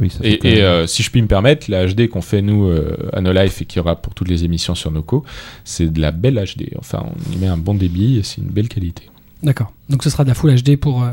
[0.00, 2.68] Oui, ça Et, et, euh, si je puis me permettre, la HD qu'on fait nous
[2.68, 5.24] euh, à No Life et qui aura pour toutes les émissions sur Noco,
[5.64, 6.74] c'est de la belle HD.
[6.78, 9.10] Enfin, on y met un bon débit et c'est une belle qualité.
[9.42, 9.72] D'accord.
[9.88, 11.10] Donc ce sera de la Full HD pour, euh,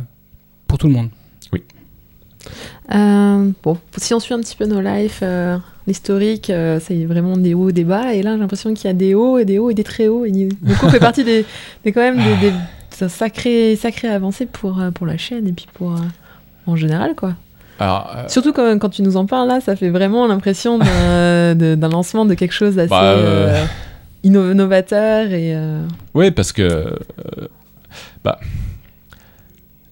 [0.68, 1.10] pour tout le monde.
[2.94, 7.38] Euh, bon, si on suit un petit peu nos lives, euh, l'historique, euh, c'est vraiment
[7.38, 8.14] des hauts, des bas.
[8.14, 10.08] Et là, j'ai l'impression qu'il y a des hauts et des hauts et des très
[10.08, 10.26] hauts.
[10.26, 10.56] Et Nico
[10.90, 11.46] fait partie des,
[11.84, 15.68] des quand même des, des, des sacrées, sacrées avancées pour, pour la chaîne et puis
[15.74, 16.00] pour euh,
[16.66, 17.36] en général, quoi.
[17.80, 21.78] Alors, euh, Surtout quand, quand tu nous en parles là, ça fait vraiment l'impression d'un
[21.90, 23.66] lancement de quelque chose d'assez Bah, euh, euh,
[24.24, 25.56] inno- innovateur et
[26.14, 26.98] Oui, parce que.
[28.24, 28.40] bah.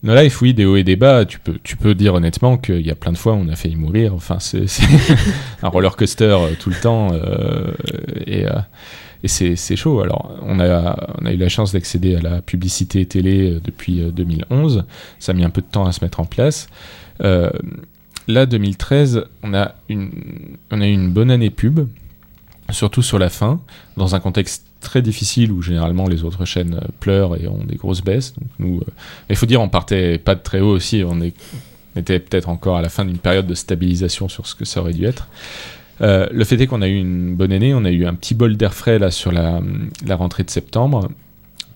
[0.04, 1.26] No Life, oui, des hauts et des bas.
[1.26, 3.56] Tu peux, tu peux dire honnêtement qu'il y a plein de fois où on a
[3.56, 4.14] failli mourir.
[4.14, 4.86] Enfin, c'est c'est
[5.64, 7.10] un roller coaster tout le temps.
[7.14, 7.72] euh,
[8.28, 8.52] et euh,
[9.24, 10.02] et c'est c'est chaud.
[10.02, 14.12] Alors, on a, on a eu la chance d'accéder à la publicité télé depuis euh,
[14.12, 14.84] 2011.
[15.18, 16.68] Ça a mis un peu de temps à se mettre en place.
[17.24, 17.50] Euh,
[18.28, 20.12] là, 2013, on a, une,
[20.72, 21.88] eu une bonne année pub,
[22.72, 23.62] surtout sur la fin,
[23.98, 27.76] dans un contexte très difficile où généralement les autres chaînes euh, pleurent et ont des
[27.76, 28.34] grosses baisses.
[28.62, 28.80] Euh,
[29.30, 31.04] il faut dire, on partait pas de très haut aussi.
[31.06, 31.22] On,
[31.96, 34.94] était peut-être encore à la fin d'une période de stabilisation sur ce que ça aurait
[34.94, 35.30] dû être.
[36.02, 37.74] Le fait est qu'on a eu une bonne année.
[37.74, 39.62] On a eu un petit bol d'air frais là sur la
[40.10, 41.10] rentrée de septembre.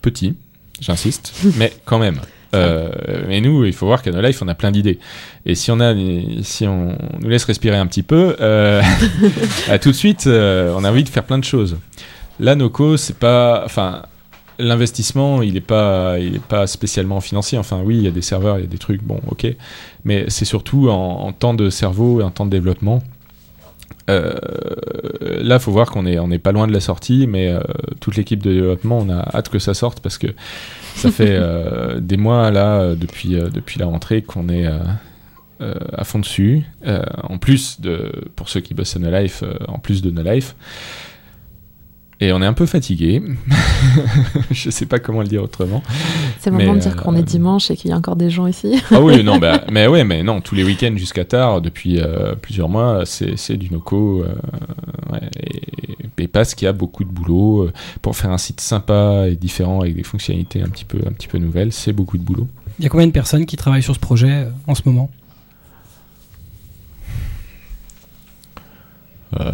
[0.02, 0.36] Petit,
[0.82, 2.20] j'insiste, mais quand même.
[2.56, 2.90] Euh,
[3.28, 5.00] mais nous, il faut voir qu'à No Life, on a plein d'idées.
[5.46, 5.94] Et si on a,
[6.42, 8.82] si on nous laisse respirer un petit peu, euh,
[9.70, 11.78] à tout de suite, euh, on a envie de faire plein de choses.
[12.40, 14.04] Là, Noco, c'est pas, enfin,
[14.58, 16.16] l'investissement, il est pas,
[16.48, 17.58] pas spécialement financier.
[17.58, 19.48] Enfin, oui, il y a des serveurs, il y a des trucs, bon, ok,
[20.06, 23.04] mais c'est surtout en temps de cerveau et en temps de développement.
[24.10, 24.34] Euh,
[25.42, 27.60] là, faut voir qu'on est, on est pas loin de la sortie, mais euh,
[28.00, 30.28] toute l'équipe de développement, on a hâte que ça sorte parce que
[30.96, 34.68] ça fait euh, des mois là depuis depuis la rentrée qu'on est
[35.62, 36.64] à fond dessus.
[37.24, 40.56] En plus de, pour ceux qui bossent à No Life, en plus de No Life.
[42.22, 43.22] Et on est un peu fatigué.
[44.52, 45.82] Je sais pas comment le dire autrement.
[46.40, 48.18] c'est le Mais, moment de dire qu'on euh, est dimanche et qu'il y a encore
[48.18, 48.82] des gens ici.
[48.92, 52.36] Ah oui, non, bah, mais ouais, mais non, tous les week-ends jusqu'à tard, depuis euh,
[52.36, 54.24] plusieurs mois, c'est du noco.
[54.24, 54.36] euh,
[55.14, 58.62] ouais, et, et parce qu'il y a beaucoup de boulot euh, pour faire un site
[58.62, 62.18] sympa et différent avec des fonctionnalités un petit peu, un petit peu nouvelles, c'est beaucoup
[62.18, 62.48] de boulot.
[62.80, 65.10] Il y a combien de personnes qui travaillent sur ce projet euh, en ce moment?
[69.40, 69.54] Euh,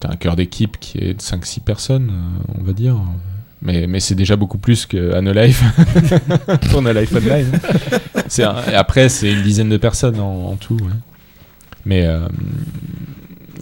[0.00, 2.96] T'as un cœur d'équipe qui est de 5-6 personnes, euh, on va dire.
[3.62, 5.62] Mais, mais c'est déjà beaucoup plus qu'à No Life
[6.70, 7.50] pour No Life Online.
[8.42, 10.76] Un- et après, c'est une dizaine de personnes en, en tout.
[10.76, 10.92] ouais.
[11.84, 12.26] Mais euh,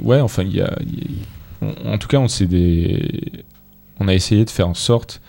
[0.03, 1.03] ouais, enfin, il y a, il y
[1.63, 3.45] a- on- en tout cas, on s'est des,
[4.01, 5.21] on a essayé de faire en sorte,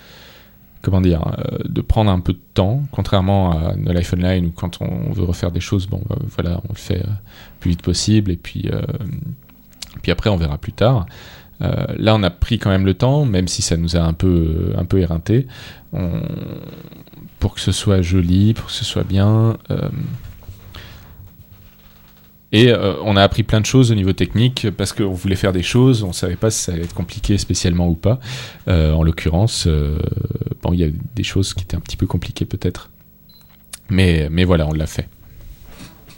[0.81, 4.51] comment dire, euh, de prendre un peu de temps, contrairement à No Life Online où
[4.51, 6.01] quand on veut refaire des choses, bon,
[6.35, 7.09] voilà, on le fait le
[7.59, 8.69] plus vite possible et puis.
[9.95, 11.05] Euh, puis après, on verra plus tard.
[11.61, 14.13] Euh, là, on a pris quand même le temps, même si ça nous a un
[14.13, 15.47] peu, un peu éreinté,
[17.39, 19.57] pour que ce soit joli, pour que ce soit bien.
[19.71, 19.89] euh,
[22.51, 25.51] Et euh, on a appris plein de choses au niveau technique parce qu'on voulait faire
[25.51, 28.19] des choses, on savait pas si ça allait être compliqué spécialement ou pas.
[28.67, 29.97] Euh, en l'occurrence, euh,
[30.61, 32.89] bon, il y a des choses qui étaient un petit peu compliquées peut-être.
[33.89, 35.09] Mais, mais voilà, on l'a fait.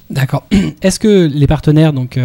[0.10, 0.46] D'accord.
[0.82, 2.20] Est-ce que les partenaires donc,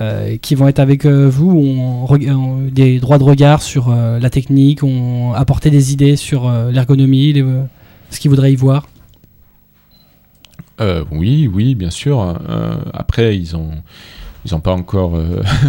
[0.00, 3.88] euh, euh, qui vont être avec euh, vous ont, ont des droits de regard sur
[3.88, 7.34] euh, la technique, ont apporté des idées sur euh, l'ergonomie,
[8.10, 8.86] ce qu'ils voudraient y voir?
[10.80, 12.20] Euh, oui, oui, bien sûr.
[12.20, 13.70] Euh, après, ils ont,
[14.46, 15.20] ils ont pas encore,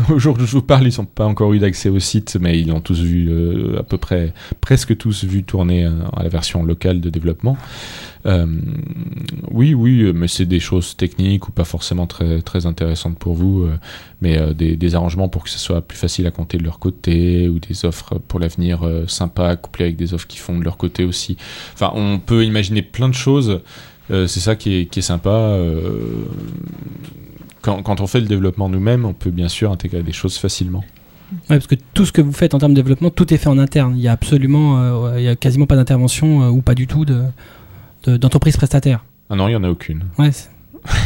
[0.10, 2.60] au jour où je vous parle, ils n'ont pas encore eu d'accès au site, mais
[2.60, 6.30] ils ont tous vu, euh, à peu près, presque tous vu tourner euh, à la
[6.30, 7.58] version locale de développement.
[8.26, 8.46] Euh,
[9.52, 13.68] oui, oui, mais c'est des choses techniques ou pas forcément très, très intéressantes pour vous,
[14.22, 17.60] mais des, arrangements pour que ce soit plus facile à compter de leur côté ou
[17.60, 21.38] des offres pour l'avenir sympas couplées avec des offres qui font de leur côté aussi.
[21.74, 23.62] Enfin, on peut imaginer plein de choses.
[24.10, 25.58] C'est ça qui est sympa.
[27.68, 30.84] Quand, quand on fait le développement nous-mêmes, on peut bien sûr intégrer des choses facilement.
[31.50, 33.50] Ouais, parce que tout ce que vous faites en termes de développement, tout est fait
[33.50, 33.94] en interne.
[33.98, 36.88] Il y a absolument, euh, il y a quasiment pas d'intervention euh, ou pas du
[36.88, 37.24] tout de
[38.06, 39.04] de- d'entreprise prestataire.
[39.30, 40.04] Ah non, il n'y en a aucune.
[40.18, 40.32] Ouais,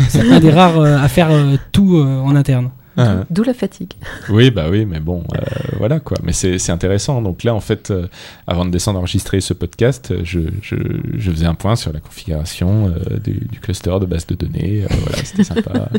[0.09, 1.29] c'est un des rares euh, à faire
[1.71, 2.69] tout en interne.
[2.97, 3.93] Ah, D'où la fatigue.
[4.29, 5.39] oui, bah oui, mais bon, euh,
[5.77, 6.17] voilà quoi.
[6.23, 7.21] Mais c'est c'est intéressant.
[7.21, 8.07] Donc là, en fait, euh,
[8.47, 10.75] avant de descendre enregistrer ce podcast, euh, je, je,
[11.17, 14.83] je faisais un point sur la configuration euh, du, du cluster de base de données.
[14.83, 15.89] Euh, voilà, c'était sympa.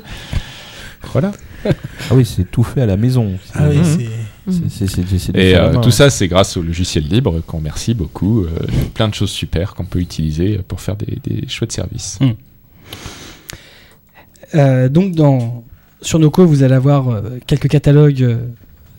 [1.13, 1.33] voilà.
[1.65, 1.71] Ah
[2.15, 3.33] oui, c'est tout fait à la maison.
[3.55, 4.09] Ah oui,
[5.35, 5.81] Et euh, main.
[5.81, 8.43] tout ça, c'est grâce au logiciel libre qu'on remercie beaucoup.
[8.45, 8.49] Euh,
[8.93, 12.19] plein de choses super qu'on peut utiliser pour faire des, des chouettes services.
[14.55, 15.65] Euh, donc dans
[16.03, 18.37] sur Noco, vous allez avoir euh, quelques catalogues euh,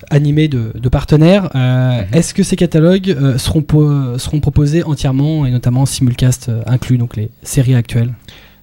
[0.10, 1.50] animés de, de partenaires.
[1.56, 2.08] Euh, Mhm.
[2.18, 6.62] Est-ce que ces catalogues euh, seront, po- seront proposés entièrement et notamment en simulcast euh,
[6.66, 8.14] inclus, donc les séries actuelles?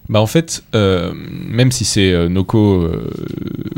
[0.09, 3.09] Bah en fait, euh, même si c'est euh, Noco, euh,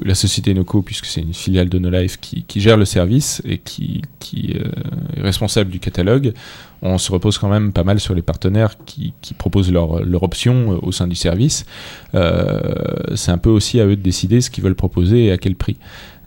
[0.04, 3.60] la société Noco, puisque c'est une filiale de No Life qui, gère le service et
[3.60, 4.02] qui,
[4.34, 6.34] est responsable du catalogue,
[6.82, 10.80] on se repose quand même pas mal sur les partenaires qui, proposent leur, leur option
[10.82, 11.66] au sein du service.
[12.14, 15.56] C'est un peu aussi à eux de décider ce qu'ils veulent proposer et à quel
[15.56, 15.78] prix.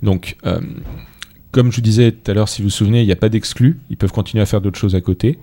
[0.02, 0.36] Donc,
[1.56, 3.30] comme je vous disais tout à l'heure, si vous vous souvenez, il n'y a pas
[3.30, 3.78] d'exclus.
[3.88, 5.38] Ils peuvent continuer à faire d'autres choses à côté.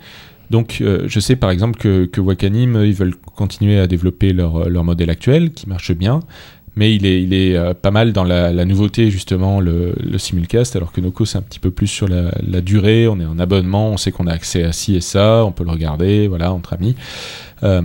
[0.53, 4.69] Donc, euh, je sais par exemple que, Wakanim, euh, ils veulent continuer à développer leur,
[4.69, 6.19] leur modèle actuel, qui marche bien,
[6.75, 11.25] mais il est, euh, pas mal dans la, nouveauté, justement, le, simulcast, alors que Noco,
[11.25, 14.27] c'est un petit peu plus sur la, durée, on est en abonnement, on sait qu'on
[14.27, 16.95] a accès à ci et ça, on peut le regarder, voilà, entre amis.
[17.63, 17.81] Euh,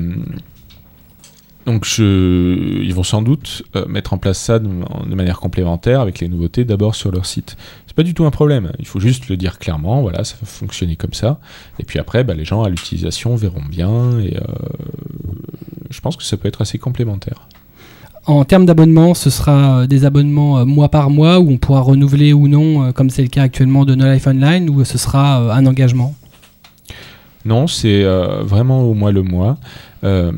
[1.69, 4.69] donc, je, ils vont sans doute euh, mettre en place ça de,
[5.15, 7.59] manière complémentaire avec les nouveautés d'abord sur leur site.
[7.87, 8.73] C'est pas du tout un problème.
[8.79, 10.01] Il faut juste le dire clairement.
[10.01, 11.41] Voilà, ça va fonctionner comme ça.
[11.79, 14.19] Et puis après, bah, les gens à l'utilisation verront bien.
[14.21, 14.41] Et euh,
[15.91, 17.47] je pense que ça peut être assez complémentaire.
[18.25, 22.33] En termes d'abonnement, ce sera euh, des abonnements mois par mois où on pourra renouveler
[22.33, 25.67] ou non, comme c'est le cas actuellement de No Life Online, ou ce sera un
[25.67, 26.15] engagement?
[27.49, 29.57] Non, c'est euh, vraiment au mois le mois,
[30.05, 30.31] euh,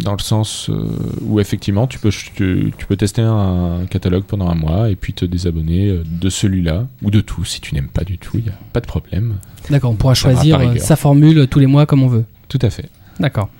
[0.00, 0.82] dans le sens euh,
[1.20, 5.12] où effectivement tu peux, tu, tu peux tester un catalogue pendant un mois et puis
[5.12, 7.44] te désabonner de celui-là ou de tout.
[7.44, 9.34] Si tu n'aimes pas du tout, il n'y a pas de problème.
[9.68, 12.24] D'accord, on pourra Ça choisir sa formule tous les mois comme on veut.
[12.48, 12.88] Tout à fait.
[13.20, 13.50] D'accord.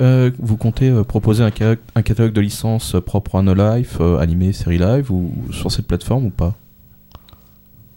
[0.00, 3.52] Euh, vous comptez euh, proposer un, ca- un catalogue de licences euh, propre à No
[3.52, 6.56] Life, euh, animé, série live, ou ou sur cette plateforme ou pas?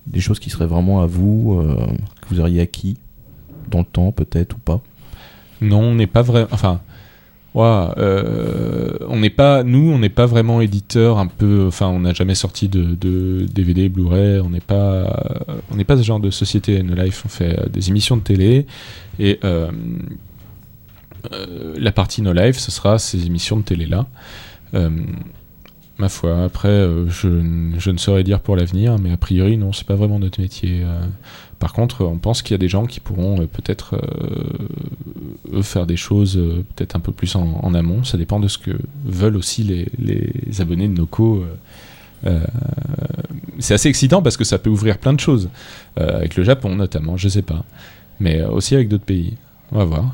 [0.07, 1.77] Des choses qui seraient vraiment à vous, euh,
[2.21, 2.97] que vous auriez acquis?
[3.69, 4.81] Dans le temps peut-être ou pas
[5.61, 6.47] Non, on n'est pas vrai.
[6.51, 6.81] Enfin,
[7.53, 9.63] ouah, euh, on n'est pas.
[9.63, 11.17] Nous, on n'est pas vraiment éditeur.
[11.17, 11.65] Un peu.
[11.67, 14.39] Enfin, on n'a jamais sorti de, DVD, Blu-ray.
[14.39, 15.45] On n'est pas.
[15.71, 16.81] On n'est pas ce genre de société.
[16.83, 18.65] No Life, on fait euh, des émissions de télé
[19.19, 19.69] et euh,
[21.77, 24.05] la partie No Life, ce sera ces émissions de télé là.
[25.99, 26.43] Ma foi.
[26.43, 30.17] Après, je, je ne saurais dire pour l'avenir, mais a priori, non, c'est pas vraiment
[30.17, 30.83] notre métier.
[31.63, 31.65] Euh.
[31.65, 35.61] Par contre, on pense qu'il y a des gens qui pourront euh, peut-être euh, eux
[35.61, 38.03] faire des choses euh, peut-être un peu plus en, en amont.
[38.03, 38.71] Ça dépend de ce que
[39.05, 41.37] veulent aussi les, les abonnés de Noco.
[41.37, 41.55] euh.
[42.25, 42.39] Euh,
[43.59, 45.49] c'est assez excitant parce que ça peut ouvrir plein de choses.
[45.99, 47.63] Euh, avec le Japon notamment, je sais pas.
[48.19, 49.33] Mais euh, aussi avec d'autres pays.
[49.73, 50.11] On va voir.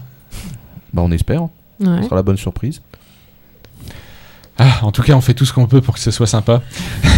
[0.93, 1.47] Bah on espère,
[1.79, 2.03] ce Ouais.
[2.03, 2.81] sera la bonne surprise.
[4.61, 6.61] Ah, en tout cas, on fait tout ce qu'on peut pour que ce soit sympa.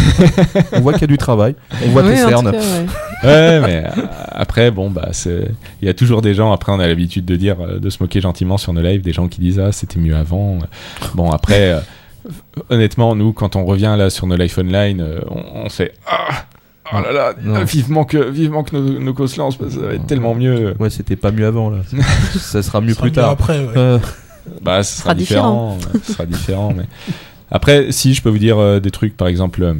[0.73, 2.51] On voit qu'il y a du travail, on voit Oui, tes cernes.
[2.51, 2.85] cas, ouais.
[3.23, 4.01] Ouais, mais euh,
[4.31, 5.49] après, bon, bah, c'est-
[5.81, 6.51] il y a toujours des gens.
[6.51, 9.13] Après, on a l'habitude de dire, euh, de se moquer gentiment sur nos lives, des
[9.13, 10.57] gens qui disent ah, c'était mieux avant.
[11.15, 11.79] Bon, après, euh,
[12.69, 16.45] honnêtement, nous, quand on revient là sur nos lives online, euh, on, on fait ah,
[16.93, 17.63] oh là là, Non.
[17.63, 20.75] vivement que, vivement que nos, nos causes lancent, parce que ça va être tellement mieux.
[20.79, 21.79] Ouais, c'était pas mieux avant là.
[22.39, 23.29] ça sera mieux sera plus tard.
[23.31, 23.73] Après, ouais.
[23.77, 23.99] Euh,
[24.63, 25.77] Bah, ce sera sera différent.
[25.93, 26.85] euh, ce sera différent, mais
[27.51, 29.75] Après, si je peux vous dire euh, des trucs, par exemple.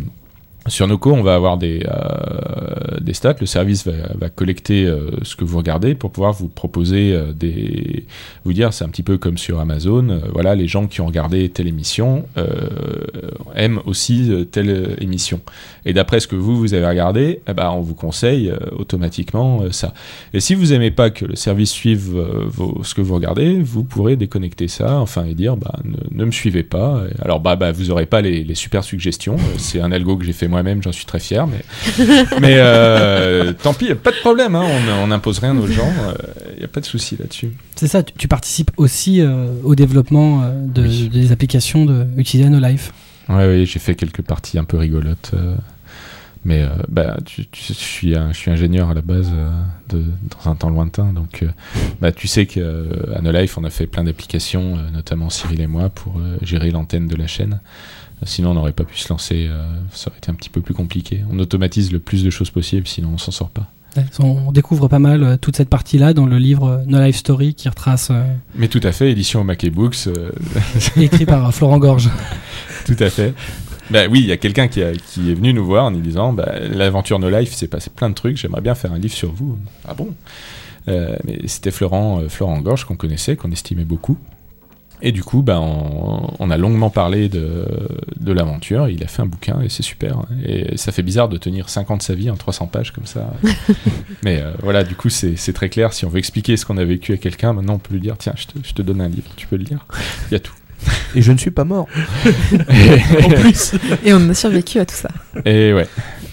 [0.68, 3.36] Sur Noco, on va avoir des, euh, des stats.
[3.40, 8.06] Le service va, collecter euh, ce que vous regardez pour pouvoir vous proposer euh, des.
[8.46, 10.22] Vous dire, c'est un petit peu comme sur Amazon.
[10.32, 12.26] voilà, les gens qui ont regardé telle émission
[13.56, 15.42] aiment aussi telle émission.
[15.86, 19.94] Et d'après ce que vous, vous avez regardé, eh ben, on vous conseille automatiquement ça.
[20.34, 22.20] Et si vous aimez pas que le service suive
[22.84, 25.80] ce que vous regardez, vous pourrez déconnecter ça, enfin, et dire, bah,
[26.12, 27.04] ne, me suivez pas.
[27.22, 29.38] Alors, bah, bah, vous aurez pas les, les super suggestions.
[29.58, 31.64] C'est un algo que j'ai fait moi-même, j'en suis très fier, mais,
[32.42, 34.66] mais euh, tant pis, pas de problème, hein,
[35.02, 35.92] on, n'impose rien aux gens,
[36.54, 37.52] il n'y a pas de souci là-dessus.
[37.76, 41.10] C'est ça, tu, tu participes aussi euh, au développement euh, de, Oui.
[41.10, 42.94] des applications de, utilisées à No Life.
[43.30, 45.32] Ouais, oui, j'ai fait quelques parties un peu rigolotes.
[45.34, 45.56] euh,
[46.44, 49.30] mais euh, bah, tu, tu sais, je, suis un- je suis ingénieur à la base
[49.32, 49.52] euh,
[49.90, 50.04] de,
[50.44, 51.14] dans un temps lointain.
[51.14, 51.50] Donc, euh,
[52.02, 52.62] bah, tu sais qu'à
[53.22, 56.72] No Life, on a fait plein d'applications, euh, notamment Cyril et moi, pour euh, gérer
[56.72, 57.60] l'antenne de la chaîne.
[58.24, 59.48] Sinon, on n'aurait pas pu se lancer.
[59.50, 61.22] euh, ça aurait été un petit peu plus compliqué.
[61.32, 63.72] On automatise le plus de choses possible, sinon on s'en sort pas.
[64.20, 67.56] On découvre pas mal euh, toute cette partie-là dans le livre euh, No Life Story
[67.56, 68.12] qui retrace,
[68.56, 70.08] Mais tout à fait, édition au Mac et Books,
[70.98, 72.10] écrit par Florent Gorge.
[72.86, 73.34] Tout à fait.
[73.92, 76.54] Bah oui, il y a quelqu'un qui, est venu nous voir en nous disant bah,
[76.60, 79.58] l'aventure No Life, c'est passé plein de trucs, j'aimerais bien faire un livre sur vous.
[79.86, 80.10] Ah bon?
[80.88, 84.18] Euh, Mais c'était Florent, euh, Florent Gorge qu'on connaissait, qu'on estimait beaucoup.
[85.02, 87.66] Et du coup, bah, on, on a longuement parlé de,
[88.20, 88.88] de l'aventure.
[88.88, 90.24] Il a fait un bouquin et c'est super.
[90.46, 93.34] Et ça fait bizarre de tenir 50 de sa vie en 300 pages comme ça.
[94.24, 95.94] Mais euh, voilà, du coup, c'est c'est très clair.
[95.94, 98.16] Si on veut expliquer ce qu'on a vécu à quelqu'un, maintenant on peut lui dire
[98.18, 99.86] tiens, je te, je te donne un livre, tu peux le lire.
[100.30, 100.54] Il y a tout.
[101.16, 101.88] Et je ne suis pas mort.
[103.24, 105.10] En plus, Et on a survécu à tout ça.
[105.46, 105.88] Et ouais.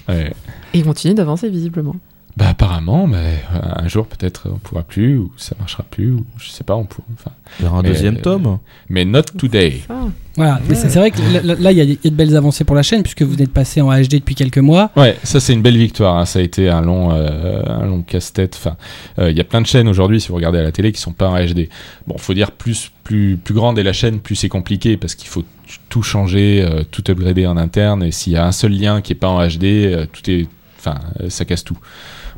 [0.08, 0.32] ouais.
[0.74, 1.96] Et il continue d'avancer visiblement.
[2.38, 6.24] Bah apparemment, mais euh, un jour peut-être on pourra plus ou ça marchera plus ou
[6.38, 7.04] je sais pas, on pourra.
[7.14, 8.58] Enfin, Il y aura un Mais, deuxième euh, tome.
[8.88, 9.80] mais not today.
[9.90, 10.04] Ah.
[10.36, 12.62] Voilà, mais c'est vrai que là- il y, a il y a de belles avancées
[12.62, 14.92] pour la chaîne puisque vous êtes passé en HD depuis quelques mois.
[14.94, 16.16] Ouais, ça c'est une belle victoire.
[16.16, 16.26] hein.
[16.26, 18.54] Ça a été un long, euh, un long casse-tête.
[18.56, 18.76] Enfin,
[19.18, 21.00] euh, il y a plein de chaînes aujourd'hui, si vous regardez à la télé, qui
[21.00, 21.68] sont pas en HD.
[22.06, 25.26] Bon, faut dire plus, plus, plus grande est la chaîne, plus c'est compliqué parce qu'il
[25.28, 25.42] faut
[25.88, 28.04] tout changer, euh, tout upgrader en interne.
[28.04, 30.46] Et s'il y a un seul lien qui est pas en HD, euh, tout est,
[30.78, 31.78] enfin, euh, ça casse tout.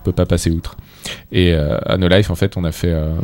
[0.00, 0.76] On peut pas passer outre.
[1.30, 3.14] Et euh, à No Life, en fait, on a fait, euh,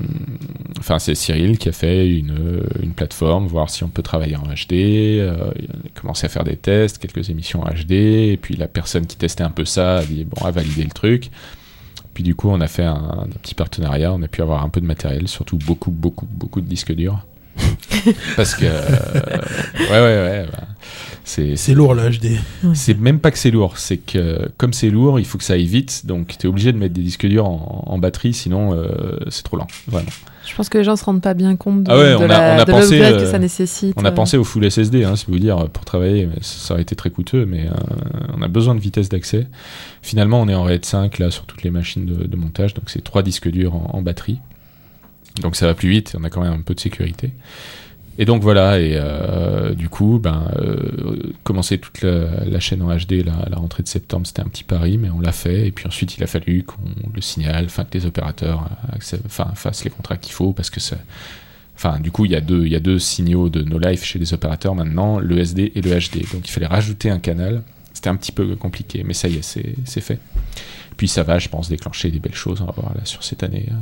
[0.78, 4.36] enfin, c'est Cyril qui a fait une, euh, une plateforme, voir si on peut travailler
[4.36, 4.72] en HD.
[4.72, 7.92] il a commencé à faire des tests, quelques émissions en HD.
[7.92, 10.90] Et puis la personne qui testait un peu ça a dit bon, a validé le
[10.90, 11.30] truc.
[12.12, 14.12] Puis du coup, on a fait un, un petit partenariat.
[14.12, 17.24] On a pu avoir un peu de matériel, surtout beaucoup, beaucoup, beaucoup de disques durs.
[18.36, 18.80] Parce que euh,
[19.80, 20.46] ouais, ouais, ouais.
[20.52, 20.68] bah,
[21.28, 22.38] c'est c'est lourd la HD.
[22.74, 25.54] c'est même pas que c'est lourd, c'est que comme c'est lourd, il faut que ça
[25.54, 28.74] aille vite, donc tu es obligé de mettre des disques durs en, en batterie, sinon
[28.74, 30.08] euh, c'est trop lent, vraiment.
[30.48, 32.22] Je pense que les gens se rendent pas bien compte de, Ah ouais, de on
[32.22, 33.94] a- la- on a de pensé, l'upgrade euh, que ça nécessite.
[33.96, 34.12] On a euh.
[34.12, 37.10] pensé au full SSD, hein, si vous dire, pour travailler, mais ça aurait été très
[37.10, 37.72] coûteux, mais euh,
[38.38, 39.48] on a besoin de vitesse d'accès.
[40.02, 42.84] Finalement, on est en RAID 5 là sur toutes les machines de, de montage, donc
[42.88, 44.38] c'est trois disques durs en, en batterie.
[45.42, 47.32] Donc ça va plus vite, on a quand même un peu de sécurité.
[48.18, 53.26] Et donc voilà, et euh, du coup, ben, euh, commencer toute la, chaîne en HD
[53.28, 55.66] à la rentrée de septembre, c'était un petit pari, mais on l'a fait.
[55.66, 56.78] Et puis ensuite, il a fallu qu'on
[57.14, 58.68] le signale, que les opérateurs
[59.26, 60.96] enfin, fassent les contrats qu'il faut, parce que ça,
[61.76, 64.02] Enfin, du coup, il y, a deux, il y a deux signaux de No Life
[64.02, 66.22] chez les opérateurs maintenant, le SD et le HD.
[66.32, 67.62] Donc il fallait rajouter un canal.
[67.92, 70.18] C'était un petit peu compliqué, mais ça y est, c'est fait.
[70.96, 72.62] Puis ça va, je pense, déclencher des belles choses.
[72.62, 73.66] On va voir là sur cette année.
[73.70, 73.74] euh,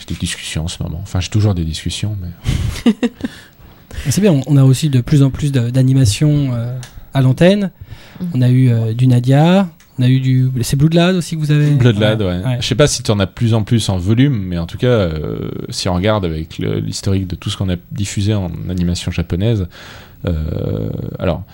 [0.00, 1.00] J'ai des discussions en ce moment.
[1.02, 2.92] Enfin, j'ai toujours des discussions, mais
[4.10, 6.78] C'est bien, on- a aussi de plus en plus d'animations euh,
[7.14, 7.70] à l'antenne.
[8.20, 8.28] Mhm.
[8.34, 9.68] On a eu euh, du Nadia,
[9.98, 10.50] on a eu du.
[10.62, 12.42] C'est Bloodlad aussi que vous avez Bloodlad, ouais.
[12.44, 12.56] ouais.
[12.60, 14.66] Je sais pas si tu en as de plus en plus en volume, mais en
[14.66, 18.50] tout cas, euh, si on regarde avec l'historique de tout ce qu'on a diffusé en
[18.68, 19.66] animation japonaise,
[20.26, 21.44] euh, alors.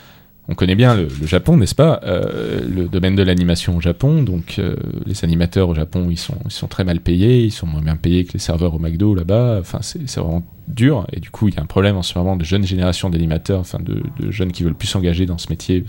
[0.51, 4.57] On connaît bien le, Japon, n'est-ce pas Euh, Le domaine de l'animation au Japon, donc
[4.59, 4.75] euh,
[5.07, 7.95] les animateurs au Japon, ils sont, ils sont très mal payés, ils sont moins bien
[7.95, 9.59] payés que les serveurs au McDo là-bas.
[9.61, 11.07] Enfin, c'est vraiment dur.
[11.13, 13.61] Et du coup, il y a un problème en ce moment de jeunes générations d'animateurs,
[13.61, 15.85] enfin de, jeunes qui veulent plus s'engager dans ce métier.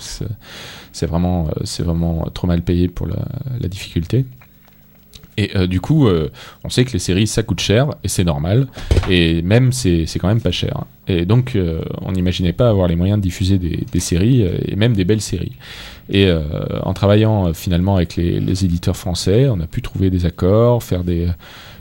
[0.91, 4.27] C'est vraiment, euh, vraiment trop mal payé pour la difficulté.
[5.37, 6.29] Et euh, du coup, euh,
[6.63, 8.67] on sait que les séries, ça coûte cher, et c'est normal.
[9.09, 10.85] Et même, c'est quand même pas cher.
[11.07, 14.93] Et donc, euh, on n'imaginait pas avoir les moyens de diffuser des, séries, et même
[14.93, 15.53] des belles séries.
[16.09, 16.29] Et
[16.83, 21.03] en travaillant finalement avec les, les éditeurs français, on a pu trouver des accords, faire
[21.05, 21.29] des,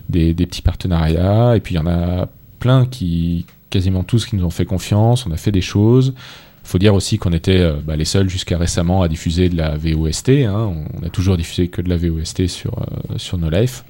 [0.09, 1.57] des, des petits partenariats.
[1.57, 2.29] Et puis, il y en a
[2.61, 5.27] plein qui, quasiment tous, qui nous ont fait confiance.
[5.27, 6.15] On a fait des choses.
[6.63, 9.77] Faut dire aussi qu'on était euh, bah, les seuls jusqu'à récemment à diffuser de la
[9.77, 10.29] VOST.
[10.47, 10.73] hein.
[10.95, 13.85] On a toujours diffusé que de la VOST sur, euh, sur No Life.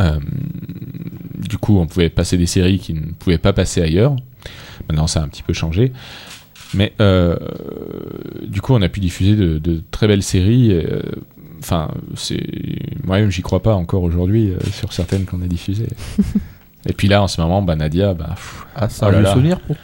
[0.00, 0.18] Euh,
[1.36, 4.16] du coup, on pouvait passer des séries qui ne pouvaient pas passer ailleurs.
[4.88, 5.92] Maintenant, ça a un petit peu changé.
[6.74, 6.92] Mais
[8.48, 10.76] du coup, on a pu diffuser de, très belles séries.
[11.60, 11.88] Enfin,
[13.04, 15.88] moi-même, j'y crois pas encore aujourd'hui sur certaines qu'on a diffusées.
[16.88, 18.66] Et puis là, en ce moment, bah, Nadia, bah, pff.
[18.76, 19.32] Ah, ça Oh a là le là.
[19.32, 19.76] souvenir pour.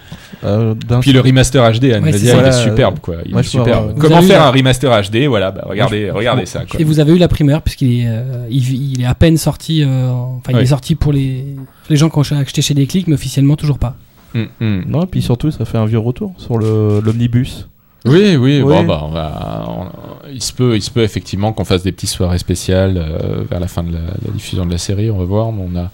[0.45, 2.41] euh, puis le remaster HD à Ouais, c'est Nadia, ça.
[2.43, 3.17] il est superbe, quoi.
[3.25, 3.95] Il est superbe.
[3.99, 6.65] Comment faire la- un remaster HD Voilà, bah, regardez, regardez ça.
[6.69, 6.81] Quoi.
[6.81, 9.83] Et vous avez eu la primeur puisqu'il est, euh, il, il est à peine sorti.
[9.83, 11.45] euh, enfin, il est sorti pour les,
[11.89, 13.95] les gens qui ont acheté chez Déclic, mais officiellement toujours pas.
[14.35, 14.83] Mm, mm.
[14.89, 17.69] Non, et puis surtout, ça fait un vieux retour sur le- l'omnibus.
[18.07, 18.63] Oui, oui, Oui.
[18.63, 19.87] Bon, bah, on va, on-
[20.33, 23.61] il, se peut, il se peut effectivement qu'on fasse des petites soirées spéciales euh, vers
[23.61, 25.53] la fin de la, la diffusion de la série, on va voir.
[25.53, 25.91] Mais on a.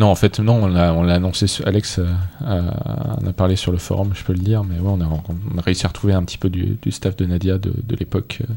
[0.00, 1.44] Non, en fait, non, on l'a, on annoncé.
[1.66, 2.06] Alex euh,
[2.42, 5.04] a, en a parlé sur le forum, je peux le dire, mais ouais, on a,
[5.04, 8.52] on a réussi à retrouver un petit peu du, staff de Nadia de, l'époque, euh,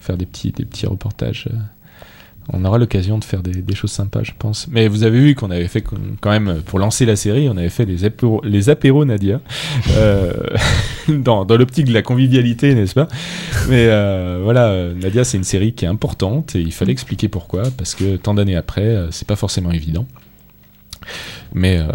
[0.00, 1.48] faire des petits, des petits reportages.
[1.48, 1.56] euh.
[2.52, 4.66] On aura l'occasion de faire des, choses sympas, je pense.
[4.68, 5.84] Mais vous avez vu qu'on avait fait
[6.20, 9.40] quand même, pour lancer la série, on avait fait les apéros, les apéros Nadia.
[9.96, 10.32] Euh,
[11.08, 13.08] dans, l'optique de la convivialité, n'est-ce pas?
[13.68, 17.28] Mais euh, voilà, euh, Nadia, c'est une série qui est importante et il fallait expliquer
[17.28, 20.06] pourquoi, parce que tant d'années après, euh, c'est pas forcément évident.
[21.54, 21.86] Mais euh,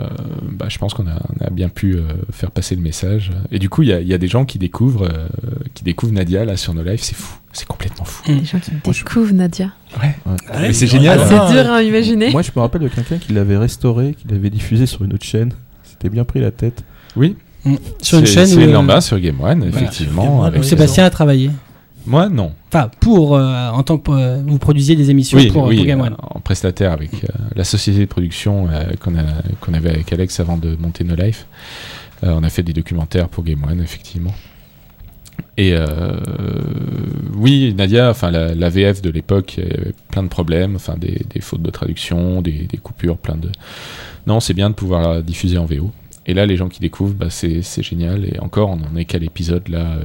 [0.52, 2.02] bah, je pense qu'on a, on a bien pu euh,
[2.32, 3.32] faire passer le message.
[3.52, 5.28] Et du coup, il y a, il y a des gens qui découvrent, euh,
[5.74, 7.02] qui découvrent Nadia là sur nos lives.
[7.02, 8.24] C'est fou, c'est complètement fou.
[8.28, 9.72] Les gens qui découvrent Nadia.
[10.02, 10.16] Ouais.
[10.60, 11.20] Mais c'est génial.
[11.22, 11.64] Ah, c'est ouais.
[11.64, 12.32] dur à imaginer.
[12.32, 15.26] Moi, je me rappelle de quelqu'un qui l'avait restauré, qui l'avait diffusé sur une autre
[15.26, 15.54] chaîne.
[15.84, 16.84] C'était bien pris la tête.
[17.16, 17.38] Oui,
[18.02, 20.24] Sur une C'est- chaîne C'est euh, lambda sur Game One, effectivement.
[20.24, 20.64] Game One, avec-.
[20.66, 21.50] Sébastien a travaillé.
[22.06, 22.52] Moi, non.
[22.68, 25.86] Enfin, pour euh, en tant que euh, vous produisiez des émissions Oui, pour, oui, pour
[25.86, 26.16] Game One.
[26.22, 30.76] en prestataire avec euh, la société de production euh, qu'on avait avec Alex avant de
[30.76, 31.48] monter No Life.
[32.24, 34.34] Euh, on a fait des documentaires pour Game One, effectivement.
[35.58, 35.86] Et euh,
[37.36, 39.60] oui, Nadia, enfin la, la VF de l'époque,
[40.12, 43.50] plein de problèmes, enfin des, des fautes de traduction, des, des coupures, plein de.
[44.28, 45.92] Non, c'est bien de pouvoir la diffuser en VO.
[46.26, 48.26] Et là, les gens qui découvrent, bah, c'est c'est génial.
[48.26, 49.98] Et encore, on en est qu'à l'épisode là.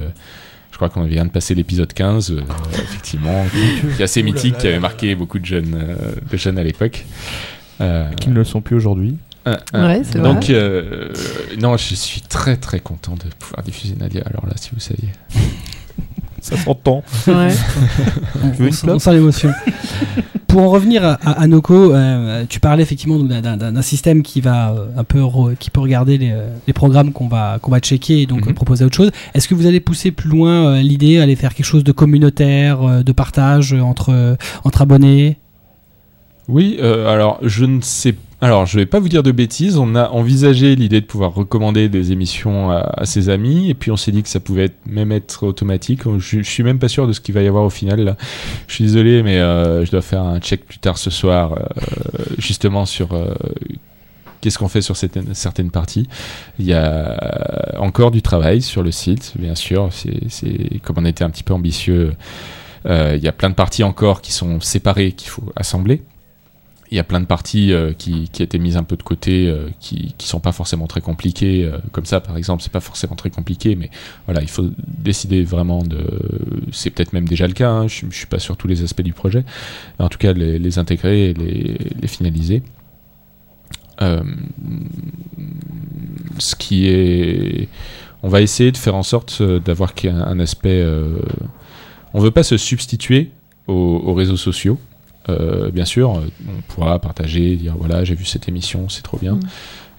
[0.81, 2.41] Euh, je crois qu'on vient de passer l'épisode 15, euh,
[2.73, 6.37] effectivement, qui, qui est assez mythique, là qui avait marqué beaucoup de jeunes, euh, de
[6.37, 7.05] jeunes à l'époque.
[7.81, 9.17] Euh, Qui ne le sont plus aujourd'hui.
[9.47, 10.53] euh, euh, Ouais, c'est donc, vrai.
[10.53, 11.13] euh,
[11.59, 14.23] non, je suis très très content de pouvoir diffuser Nadia.
[14.25, 15.09] Alors là, si vous saviez.
[16.41, 17.03] Ça s'entend.
[17.27, 17.49] Ouais.
[18.43, 19.51] On, on sent l'émotion.
[20.51, 24.71] Pour en revenir à, à, à Noco, euh, tu parlais effectivement d'un- système qui va
[24.71, 27.79] euh, un peu re- qui peut regarder les, euh, les programmes qu'on va qu'on va
[27.79, 28.53] checker et donc Mhm.
[28.53, 29.11] proposer autre chose.
[29.33, 33.11] Est-ce que vous allez pousser plus loin l'idée, aller faire quelque chose de communautaire, de
[33.13, 34.35] partage entre
[34.65, 35.37] entre abonnés?
[36.49, 38.13] Oui, alors je ne sais
[38.43, 39.77] Alors, je vais pas vous dire de bêtises.
[39.77, 43.97] On a envisagé l'idée de pouvoir recommander des émissions à, ses amis, et puis on
[43.97, 46.01] s'est dit que ça pouvait être- même être automatique.
[46.17, 48.17] Je, suis même pas sûr de ce qu'il va y avoir au final.
[48.67, 52.25] Je suis désolé, mais euh, je dois faire un check plus tard ce soir, euh,
[52.39, 53.35] justement sur euh,
[54.41, 56.07] qu'est-ce qu'on fait sur certaines, parties.
[56.57, 59.89] Il y a encore du travail sur le site, bien sûr.
[59.91, 62.13] C'est, comme on était un petit peu ambitieux.
[62.85, 66.01] il y a plein de parties encore qui sont séparées qu'il faut assembler.
[66.91, 69.47] Il y a plein de parties euh, qui, qui étaient mises un peu de côté,
[69.47, 71.63] euh, qui, qui sont pas forcément très compliquées.
[71.63, 73.89] euh, comme ça, par exemple, c'est pas forcément très compliqué, mais
[74.25, 75.99] voilà, il faut décider vraiment de.
[76.73, 77.69] C'est peut-être même déjà le cas.
[77.69, 79.45] hein, je, je suis pas sur tous les aspects du projet.
[79.99, 82.61] En tout cas, les, intégrer et les, finaliser.
[86.39, 87.69] Ce qui est,
[88.21, 90.85] on va essayer de faire en sorte d'avoir un aspect.
[92.13, 93.31] on veut pas se substituer
[93.67, 94.77] aux réseaux sociaux.
[95.29, 99.35] Euh, bien sûr, on pourra partager, dire voilà, j'ai vu cette émission, c'est trop bien.
[99.35, 99.39] Mm.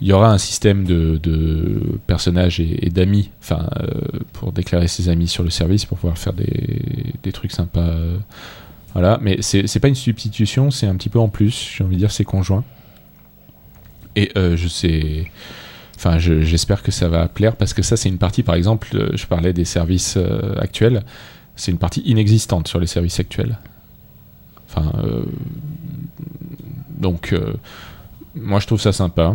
[0.00, 3.86] Il y aura un système de, de personnages et, et d'amis, enfin, euh,
[4.32, 6.82] pour déclarer ses amis sur le service, pour pouvoir faire des,
[7.22, 7.80] des trucs sympas.
[7.80, 8.16] euh,
[8.94, 11.72] voilà, mais c'est pas une substitution, c'est un petit peu en plus.
[11.76, 12.64] J'ai envie de dire, c'est conjoint.
[14.16, 15.30] Et euh, je sais.
[15.96, 19.10] Enfin, je- j'espère que ça va plaire parce que ça, c'est une partie, par exemple,
[19.16, 20.18] je parlais des services
[20.58, 21.04] actuels,
[21.54, 23.56] c'est une partie inexistante sur les services actuels.
[24.74, 25.22] Enfin, euh,
[26.98, 27.52] donc, euh,
[28.34, 29.34] moi, je trouve ça sympa.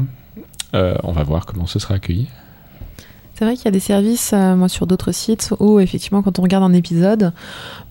[0.73, 2.27] Euh, on va voir comment ce sera accueilli.
[3.35, 6.39] C'est vrai qu'il y a des services, euh, moi, sur d'autres sites où, effectivement, quand
[6.39, 7.33] on regarde un épisode,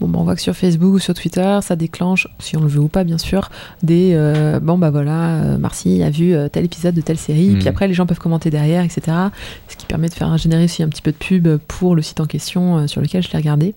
[0.01, 2.66] bon, bah, on voit que sur Facebook ou sur Twitter, ça déclenche, si on le
[2.66, 3.49] veut ou pas, bien sûr,
[3.80, 7.59] des euh, bon, bah voilà, euh, Marcy a vu tel épisode de telle série, Mhm.
[7.61, 9.03] puis après, les gens peuvent commenter derrière, etc.
[9.68, 12.18] Ce qui permet de faire générer aussi un petit peu de pub pour le site
[12.18, 13.74] en question sur lequel je l'ai regardé.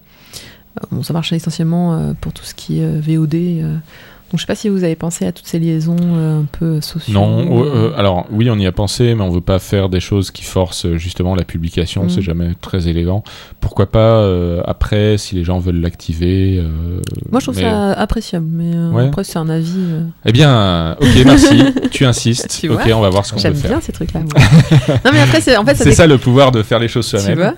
[0.94, 3.82] Euh, ça marche essentiellement euh, pour tout ce qui est euh, VOD.
[4.30, 6.46] Euh, Donc je sais pas si vous avez pensé à toutes ces liaisons euh, un
[6.52, 7.14] peu sociales.
[7.16, 10.32] Non, euh, alors oui, on y a pensé, mais on veut pas faire des choses
[10.32, 12.06] qui forcent euh, justement la publication.
[12.06, 12.10] Mm.
[12.10, 13.24] C'est jamais très élégant.
[13.62, 16.58] Pourquoi pas euh, après, si les gens veulent l'activer.
[16.60, 17.00] euh,
[17.32, 19.08] Moi je trouve mais- ça appréciable, mais euh, Ouais.
[19.08, 19.74] après c'est un avis.
[19.78, 21.64] euh, Eh bien, ok, merci.
[21.92, 22.48] tu insistes.
[22.60, 23.72] Tu ok, on va voir ce qu'on peut J'aime faire.
[23.72, 24.20] bien ces trucs-là.
[25.06, 27.54] non mais après c'est en fait ça ça le pouvoir de faire les choses soi-même.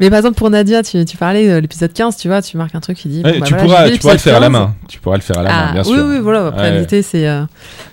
[0.00, 2.74] Mais par exemple pour Nadia, tu, tu parlais de l'épisode 15, tu vois, tu marques
[2.74, 3.22] un truc qui dit.
[3.24, 4.52] Ouais, bon, bah tu, voilà, pourras, tu pourras le faire à la 15.
[4.52, 4.74] main.
[4.88, 6.06] Tu pourras le faire à la main, Ah, bien oui, sûr.
[6.06, 6.46] oui, voilà.
[6.48, 7.28] Après, l'idée, c'est.
[7.28, 7.42] euh,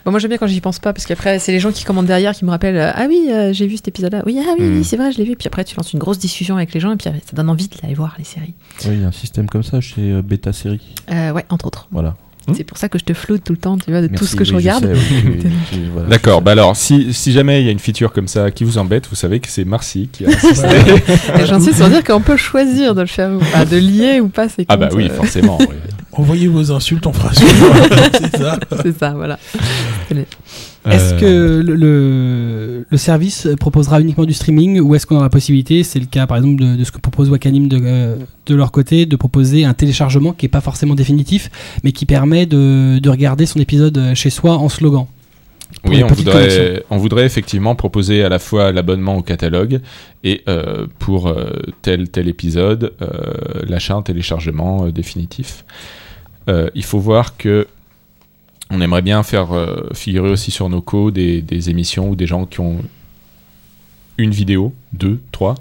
[0.05, 2.05] bon, moi, j'aime bien quand j'y pense pas, parce qu'après, c'est les gens qui commandent
[2.07, 4.23] derrière qui me rappellent euh, Ah oui, euh, j'ai vu cet épisode-là.
[4.25, 4.77] Oui, ah oui, Mm.
[4.77, 5.35] oui, c'est vrai, je l'ai vu.
[5.35, 7.49] Puis après, tu lances une grosse discussion avec les gens, et puis euh, ça donne
[7.49, 8.53] envie d'aller voir les séries.
[8.85, 10.81] Oui, il y a un système comme ça chez euh, Beta Série.
[11.11, 11.87] Euh, ouais, entre autres.
[11.91, 12.15] Voilà.
[12.47, 12.53] Hmm.
[12.55, 14.35] C'est pour ça que je te floute tout le temps, tu vois, de tout ce
[14.37, 14.83] que je regarde.
[14.85, 17.79] sais, oui, tu- tu- voilà, D'accord, bah alors, si, si jamais il y a une
[17.79, 20.67] feature comme ça qui vous embête, vous savez que c'est Marcy qui a insisté.
[21.41, 24.29] Et J'insiste sur dire qu'on peut choisir de le faire, ou pas, de lier ou
[24.29, 24.67] pas ces comptes.
[24.69, 25.57] ah bah oui, euh, forcément.
[25.59, 25.67] oui.
[26.13, 28.59] Envoyez vos insultes, on fera c'est ça.
[28.81, 29.37] c'est ça, voilà.
[30.91, 35.83] Est-ce Euh, que le, service proposera uniquement du streaming ou est-ce qu'on aura la possibilité,
[35.83, 38.15] c'est le cas par exemple de, de ce que propose Wakanim de, euh,
[38.45, 41.49] de leur côté, de proposer un téléchargement qui n'est pas forcément définitif,
[41.83, 45.05] mais qui permet de, de regarder son épisode chez soi en slogan
[45.85, 46.83] Oui, on voudrait, collections.
[46.89, 49.81] on voudrait effectivement proposer à la fois l'abonnement au catalogue
[50.23, 55.65] et euh, pour euh, tel tel épisode euh, l'achat en téléchargement définitif.
[56.75, 57.67] Il faut voir que
[58.69, 62.45] on aimerait bien faire euh, figurer aussi sur nos codes des, émissions ou des gens
[62.45, 62.77] qui ont
[64.17, 65.55] une vidéo, deux, trois.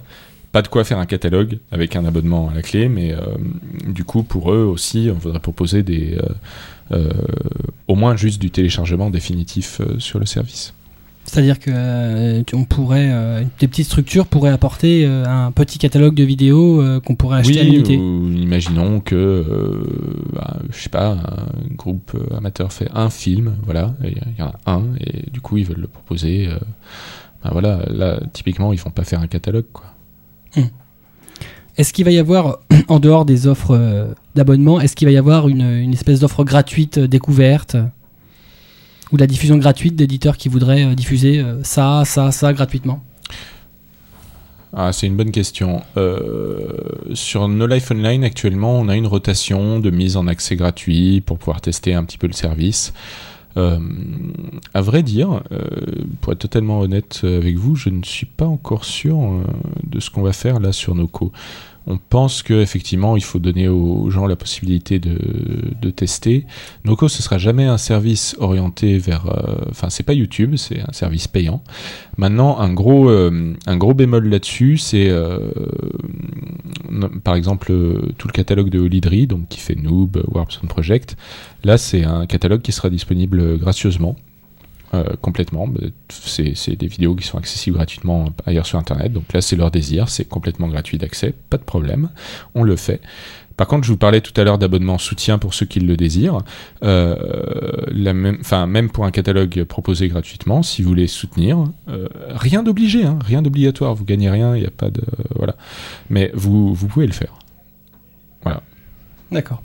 [0.53, 3.21] Pas de quoi faire un catalogue avec un abonnement à la clé, mais euh,
[3.87, 6.19] du coup pour eux aussi, on voudrait proposer des
[6.93, 7.11] euh,
[7.89, 10.73] au moins juste du téléchargement définitif sur le service.
[11.27, 16.15] C'est-à-dire que euh, on pourrait, euh, des petites structures pourraient apporter euh, un petit catalogue
[16.15, 17.95] de vidéos qu'on pourrait acheter à l'unité.
[17.95, 19.45] imaginons que,
[20.33, 24.55] bah, je sais pas, un groupe amateur fait un film, voilà, il y en a
[24.67, 26.49] un, et du coup ils veulent le proposer.
[27.43, 29.87] bah voilà, là typiquement ils vont pas faire un catalogue, quoi.
[31.77, 35.49] Est-ce qu'il va y avoir, en dehors des offres d'abonnement, est-ce qu'il va y avoir
[35.49, 37.77] une, une espèce d'offre gratuite découverte?
[39.13, 43.03] Ou la diffusion gratuite d'éditeurs qui voudraient euh, diffuser euh, ça, ça, ça gratuitement?
[44.73, 45.83] Ah, c'est une bonne question.
[45.97, 46.69] Euh,
[47.15, 51.39] sur No Life Online, actuellement, on a une rotation de mise en accès gratuit pour
[51.39, 52.93] pouvoir tester un petit peu le service.
[53.57, 53.79] Euh,
[54.75, 55.41] à vrai dire,
[56.21, 59.17] pour être totalement honnête avec vous, je ne suis pas encore sûr
[59.83, 61.33] de ce qu'on va faire là sur Noco.
[61.87, 66.47] On pense qu'effectivement, il faut donner aux gens la possibilité de, tester.
[66.85, 69.27] Noco, ce sera jamais un service orienté vers.
[69.27, 71.63] euh, Enfin, c'est pas YouTube, c'est un service payant.
[72.19, 73.55] Maintenant, un gros, euh,
[73.95, 75.39] bémol là-dessus, c'est euh,
[77.23, 81.17] par exemple euh, tout le catalogue de Holidry, donc qui fait Noob, Warp Zone Project.
[81.63, 84.17] Là, c'est un catalogue qui sera disponible gracieusement.
[84.95, 85.69] Euh, complètement,
[86.09, 89.13] c'est des vidéos qui sont accessibles gratuitement ailleurs sur internet.
[89.13, 92.11] Donc là, c'est leur désir, c'est complètement gratuit d'accès, pas de problème,
[92.55, 93.01] on le fait.
[93.57, 96.41] Par contre, je vous parlais tout à l'heure d'abonnement soutien pour ceux qui le désirent.
[96.83, 97.17] Euh,
[97.89, 102.63] la même, enfin, même pour un catalogue proposé gratuitement, si vous voulez soutenir, euh, rien
[102.63, 103.95] d'obligé, hein, rien d'obligatoire.
[103.95, 105.01] Vous gagnez rien, il n'y a pas de
[105.35, 105.57] voilà.
[106.11, 107.33] Mais vous, vous pouvez le faire.
[109.31, 109.63] D'accord.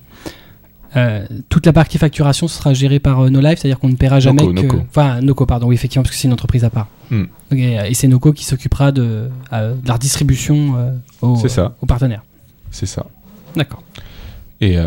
[0.95, 4.43] Euh, toute la partie facturation sera gérée par euh, NoLife, c'est-à-dire qu'on ne paiera jamais
[4.43, 4.61] Noco, que...
[4.61, 4.77] Noco.
[4.89, 6.87] Enfin, Noco, pardon, oui, effectivement, parce que c'est une entreprise à part.
[7.09, 7.23] Hmm.
[7.51, 11.75] Ok, et c'est Noco qui s'occupera de, euh, de la redistribution euh, aux, C'est ça.
[11.81, 12.23] aux partenaires.
[12.71, 13.05] C'est ça.
[13.55, 13.83] D'accord.
[14.61, 14.83] Et euh,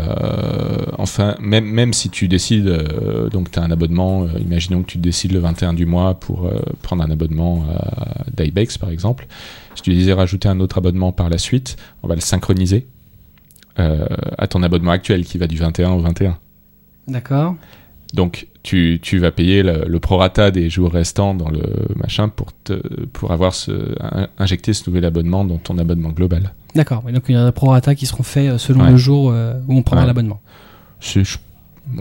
[0.97, 4.87] enfin, même, même si tu décides, euh, donc tu as un abonnement, euh, imaginons que
[4.87, 9.27] tu décides le 21 du mois pour euh, prendre un abonnement à Dybex par exemple,
[9.75, 12.87] si tu désires rajouter un autre abonnement par la suite, on va le synchroniser
[13.79, 14.05] euh,
[14.37, 16.37] à ton abonnement actuel qui va du 21 au 21.
[17.07, 17.55] D'accord.
[18.13, 21.61] Donc tu, tu vas payer le, le prorata des jours restants dans le
[21.95, 22.73] machin pour, te,
[23.07, 26.53] pour avoir ce, in- injecté ce nouvel abonnement dans ton abonnement global.
[26.75, 27.03] D'accord.
[27.03, 28.91] Donc il y a des prorata qui seront faits euh, selon Ouais.
[28.91, 30.07] le jour euh, où on prendra Ouais.
[30.07, 30.39] l'abonnement.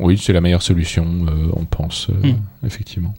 [0.01, 2.66] Oui, c'est la meilleure solution, euh, on pense, euh, Hmm.
[2.66, 3.14] effectivement.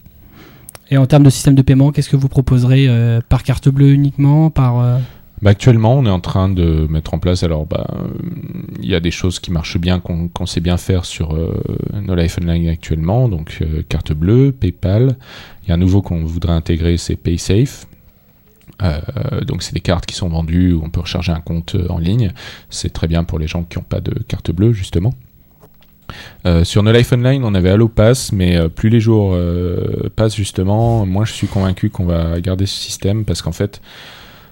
[0.92, 3.92] Et en termes de système de paiement, qu'est-ce que vous proposerez euh, Par carte bleue
[3.92, 4.80] uniquement Par
[5.42, 7.44] Bah, actuellement, on est en train de mettre en place.
[7.44, 7.88] Alors, bah,
[8.82, 11.52] il y a des choses qui marchent bien, qu'on sait bien faire sur euh,
[12.02, 13.28] No Life Online actuellement.
[13.28, 15.18] Donc, euh, carte bleue, PayPal.
[15.64, 17.86] Il y a un nouveau qu'on voudrait intégrer, c'est PaySafe.
[18.82, 19.00] Euh,
[19.42, 21.98] donc, c'est des cartes qui sont vendues où on peut recharger un compte euh, en
[21.98, 22.32] ligne.
[22.70, 25.14] C'est très bien pour les gens qui n'ont pas de carte bleue, justement.
[26.64, 29.36] Sur No Life Online, on avait AlloPass, mais plus les jours
[30.16, 33.82] passent justement, moins je suis convaincu qu'on va garder ce système parce qu'en fait,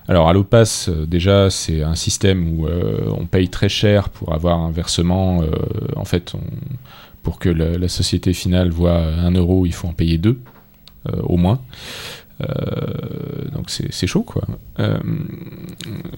[0.07, 4.59] alors AlloPass, euh, déjà, c'est un système où euh, on paye très cher pour avoir
[4.59, 5.41] un versement.
[5.41, 5.49] euh,
[5.95, 6.33] en fait,
[7.21, 10.37] pour que la, société finale voit 1 euro, il faut en payer 2
[11.23, 11.59] au moins.
[13.53, 14.41] Donc c'est chaud quoi.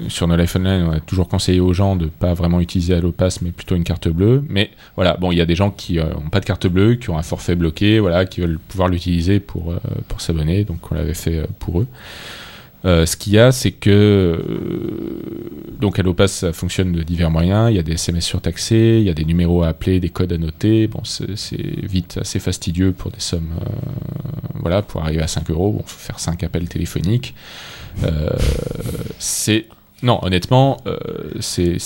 [0.08, 3.42] Sur nos Life Online, on a toujours conseillé aux gens de pas vraiment utiliser Allopass,
[3.44, 4.44] mais plutôt une carte bleue.
[4.50, 7.12] Mais voilà, bon, il y a des gens qui ont pas de carte bleue, qui
[7.12, 9.76] ont un forfait bloqué, voilà, qui veulent pouvoir l'utiliser pour
[10.18, 10.64] s'abonner.
[10.64, 11.88] Donc on l'avait fait pour eux.
[12.86, 17.72] Euh, ce qu'il y a, c'est que euh, donc Allopass ça fonctionne de divers moyens.
[17.72, 20.32] Il y a des SMS surtaxés, il y a des numéros à appeler, des codes
[20.32, 20.88] à noter.
[20.88, 23.50] Bon, c'est vite assez fastidieux pour des sommes.
[23.62, 23.66] euh,
[24.56, 27.34] voilà, pour arriver à 5 euros, bon, faut faire 5 appels téléphoniques.
[29.20, 29.66] C'est
[30.04, 30.78] non, honnêtement,
[31.40, 31.78] c'est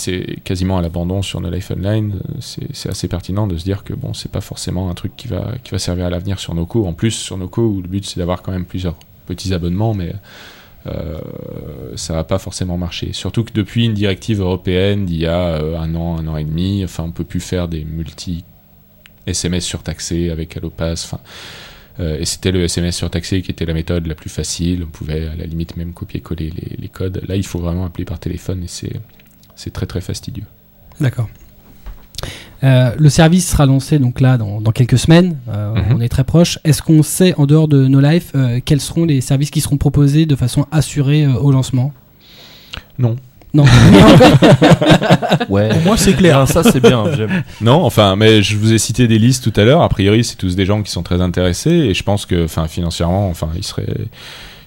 [0.44, 2.20] quasiment à l'abandon sur No Life Online.
[2.40, 5.52] C'est assez pertinent de se dire que bon, c'est pas forcément un truc qui va
[5.62, 6.86] qui va servir à l'avenir sur Noco.
[6.86, 8.96] En plus, sur Noco, où le but c'est d'avoir quand même plusieurs
[9.26, 10.14] petits abonnements, mais
[11.96, 13.12] ça va pas forcément marcher.
[13.12, 16.44] Surtout que depuis une directive européenne d'il y a euh, un an, un an et
[16.44, 18.44] demi, enfin, on peut plus faire des multi
[19.26, 21.04] SMS surtaxés avec Allopass.
[21.04, 21.20] Enfin,
[22.00, 24.84] euh, et c'était le SMS surtaxé qui était la méthode la plus facile.
[24.84, 27.22] On pouvait à la limite même copier-coller les, les codes.
[27.28, 30.46] Là, il faut vraiment appeler par téléphone et c'est très très fastidieux.
[31.00, 31.28] D'accord.
[32.62, 35.36] Euh, le service sera lancé donc là dans, dans quelques semaines.
[35.48, 35.96] Euh, Mhm.
[35.96, 36.58] On est très proche.
[36.64, 39.78] Est-ce qu'on sait en dehors de No Life euh, quels seront les services qui seront
[39.78, 41.92] proposés de façon assurée euh, au lancement?
[42.98, 43.16] Non.
[43.54, 43.64] Non.
[45.48, 45.68] Ouais.
[45.70, 46.46] Pour moi, c'est clair.
[46.46, 47.04] Ça c'est bien.
[47.60, 49.82] Non, enfin, mais je vous ai cité des listes tout à l'heure.
[49.82, 52.68] A priori, c'est tous des gens qui sont très intéressés et je pense que, enfin,
[52.68, 53.86] financièrement, enfin, il serait,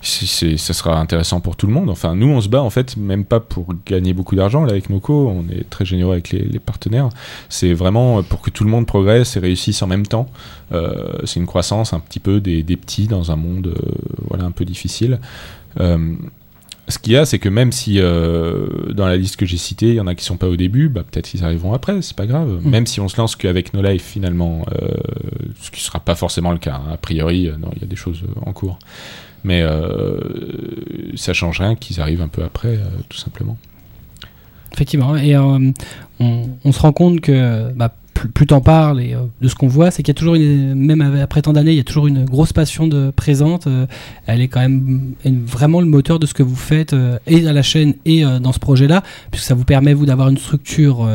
[0.04, 1.90] c'est, ça sera intéressant pour tout le monde.
[1.90, 4.90] Enfin, nous, on se bat en fait même pas pour gagner beaucoup d'argent là avec
[4.90, 5.30] Noco.
[5.30, 7.10] On est très généreux avec les, les partenaires.
[7.50, 10.28] C'est vraiment pour que tout le monde progresse et réussisse en même temps.
[10.74, 13.92] Euh, c'est une croissance un petit peu des, des petits dans un monde, euh,
[14.30, 15.20] voilà, un peu difficile.
[15.80, 16.16] Euh,
[16.90, 19.88] ce qu'il y a, c'est que même si euh, dans la liste que j'ai citée,
[19.90, 22.16] il y en a qui sont pas au début, bah, peut-être qu'ils arriveront après, c'est
[22.16, 22.60] pas grave.
[22.62, 22.70] Mm.
[22.70, 24.90] Même si on se lance qu'avec No Life finalement, euh,
[25.62, 26.76] ce qui sera pas forcément le cas.
[26.76, 26.92] hein.
[26.92, 28.80] A priori, euh, non, il y a des choses en cours.
[29.44, 30.20] Mais euh,
[31.16, 33.58] ça change rien qu'ils arrivent un peu après, euh, tout simplement.
[34.74, 35.16] Effectivement.
[35.16, 35.72] Et euh,
[36.20, 39.68] on, se rend compte que bah, plus, plus t'en parles et euh, de ce qu'on
[39.68, 42.08] voit, c'est qu'il y a toujours, une, même après tant d'années, il y a toujours
[42.08, 43.68] une grosse passion de présente.
[43.68, 43.86] euh,
[44.28, 47.48] elle est quand même une- vraiment le moteur de ce que vous faites euh, et
[47.48, 51.08] à la chaîne et dans ce projet-là, puisque ça vous permet vous d'avoir une structure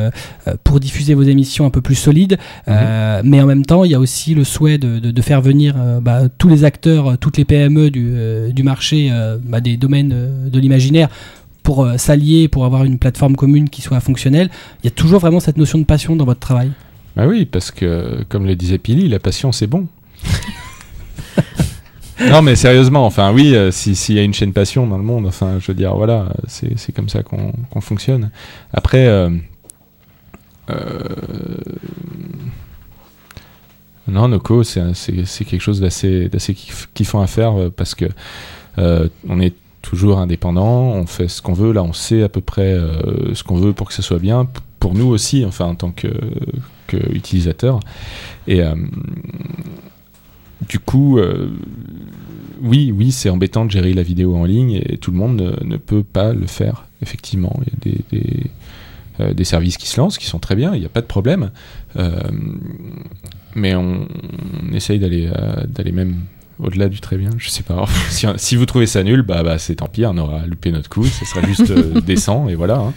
[0.64, 2.38] pour diffuser vos émissions un peu plus solide.
[2.68, 5.40] Euh, mais en même temps, il y a aussi le souhait de, de- de faire
[5.40, 8.12] venir bah, tous les acteurs, toutes les PME du,
[8.52, 9.10] du marché,
[9.44, 10.14] bah, des domaines
[10.50, 11.08] de l'imaginaire
[11.62, 14.48] pour s'allier, pour avoir une plateforme commune qui soit fonctionnelle.
[14.82, 16.70] Il y a toujours vraiment cette notion de passion dans votre travail.
[17.18, 19.88] Bah oui, parce que, comme le disait Pili, la passion, c'est bon.
[22.30, 25.02] non, mais sérieusement, enfin, oui, euh, si- s'il y a une chaîne passion dans le
[25.02, 28.30] monde, enfin, je veux dire, voilà, c'est comme ça qu'on fonctionne.
[28.72, 29.30] Après, euh,
[30.70, 30.76] euh,
[34.06, 34.84] non, Noco, c'est
[35.44, 38.04] quelque chose d'assez d'assez kiff- kiffant à faire parce que
[38.78, 42.40] euh, on est toujours indépendant, on fait ce qu'on veut, là, on sait à peu
[42.40, 44.48] près euh, ce qu'on veut pour que ça soit bien,
[44.80, 46.08] pour nous aussi, enfin, en tant que,
[46.88, 47.78] que utilisateur.
[48.48, 48.74] Et euh,
[50.68, 51.50] du coup, euh,
[52.60, 55.64] oui, oui, c'est embêtant de gérer la vidéo en ligne et tout le monde ne,
[55.64, 57.60] ne peut pas le faire, effectivement.
[57.84, 58.50] Il y a des,
[59.20, 61.50] euh, services qui se lancent, qui sont très bien, il n'y a pas de problème.
[61.96, 62.20] Euh,
[63.54, 64.06] mais on,
[64.62, 66.22] on essaye d'aller euh, d'aller même
[66.58, 67.84] au-delà du très bien, je sais pas.
[68.10, 70.88] si, si vous trouvez ça nul, bah, bah c'est tant pis, on aura loupé notre
[70.88, 72.76] coup, ce sera juste euh, décent et voilà.
[72.78, 72.92] hein.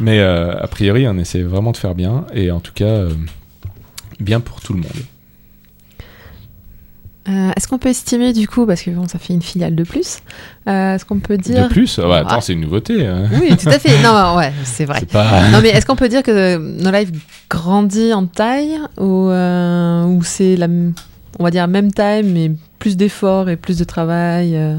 [0.00, 3.10] Mais euh, a priori, on essaie vraiment de faire bien et en tout cas, euh,
[4.20, 4.90] bien pour tout le monde.
[7.26, 9.82] Euh, Est-ce qu'on peut estimer du coup, parce que bon, ça fait une filiale de
[9.84, 10.18] plus,
[10.66, 11.64] est-ce qu'on peut dire...
[11.64, 12.40] De plus, ah bah, attends, Ouais.
[12.42, 13.06] c'est une nouveauté.
[13.06, 13.28] hein.
[13.40, 14.02] Oui, tout à fait.
[14.02, 15.00] Non, ouais, c'est vrai.
[15.10, 15.48] Pas.
[15.48, 17.10] Non, mais est-ce qu'on peut dire que No Life
[17.48, 20.66] grandit en taille ou, ou c'est la,
[21.38, 22.52] on va dire même taille, mais
[22.84, 24.78] plus d'efforts et plus de travail euh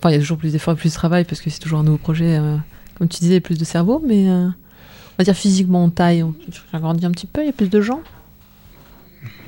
[0.00, 1.80] Enfin, il y a toujours plus d'efforts et plus de travail parce que c'est toujours
[1.80, 2.56] un nouveau projet, euh,
[2.94, 6.34] comme tu disais, plus de cerveau, mais euh, on va dire physiquement en taille, on
[6.70, 8.00] ça grandit un petit peu, il y a plus de gens?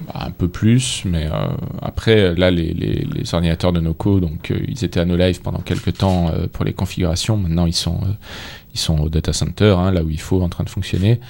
[0.07, 1.29] Bah, un peu plus, mais
[1.81, 5.61] après, là, les, les, les ordinateurs de Noco, donc ils étaient à No Life pendant
[5.61, 7.37] quelques temps pour les configurations.
[7.37, 8.01] Maintenant, ils sont,
[8.75, 11.21] ils sont au data center, hein, là où il faut, en train de fonctionner.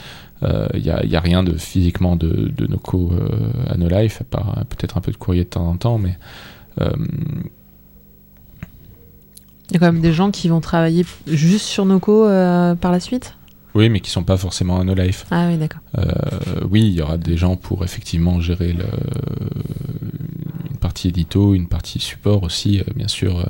[0.42, 3.28] Il n'y a, rien de physiquement de, de Noco euh,
[3.68, 5.98] à No Life, à part euh, peut-être un peu de courrier de temps en temps,
[5.98, 6.16] mais
[6.80, 6.90] euh,
[9.68, 12.90] Il y a quand même des gens qui vont travailler juste sur Noco euh, par
[12.92, 13.34] la suite?
[13.74, 15.26] oui, mais qui sont pas forcément à No Life.
[15.30, 15.80] Ah oui, d'accord.
[15.98, 16.04] Euh,
[16.68, 18.84] oui, il y aura des gens pour effectivement gérer le,
[20.70, 23.44] une partie édito, une partie support aussi, euh, bien sûr, euh,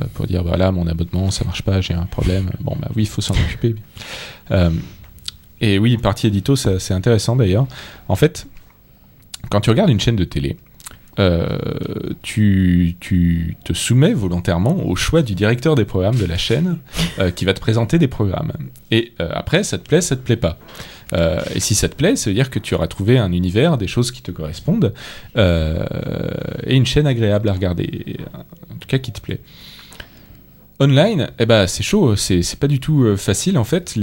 [0.00, 2.50] euh, pour dire voilà, mon abonnement ça marche pas, j'ai un problème.
[2.60, 3.74] Bon, bah oui, il faut s'en occuper.
[5.60, 7.66] Et oui, partie édito, c'est intéressant d'ailleurs.
[8.08, 8.46] En fait,
[9.50, 10.56] quand tu regardes une chaîne de télé,
[11.18, 11.58] euh,
[12.22, 12.96] tu,
[13.64, 16.78] te soumets volontairement au choix du directeur des programmes de la chaîne
[17.18, 18.52] euh, qui va te présenter des programmes.
[18.90, 20.58] Et euh, après, ça te plaît, ça te plaît pas.
[21.56, 23.88] Et si ça te plaît, ça veut dire que tu auras trouvé un univers, des
[23.88, 24.94] choses qui te correspondent,
[25.36, 28.18] et une chaîne agréable à regarder,
[28.70, 29.40] en tout cas qui te plaît.
[30.82, 33.98] Online, eh ben, c'est chaud, c'est pas du tout euh, facile en fait.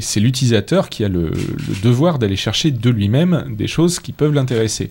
[0.00, 4.32] C'est l'utilisateur qui a le, le devoir d'aller chercher de lui-même des choses qui peuvent
[4.32, 4.90] l'intéresser.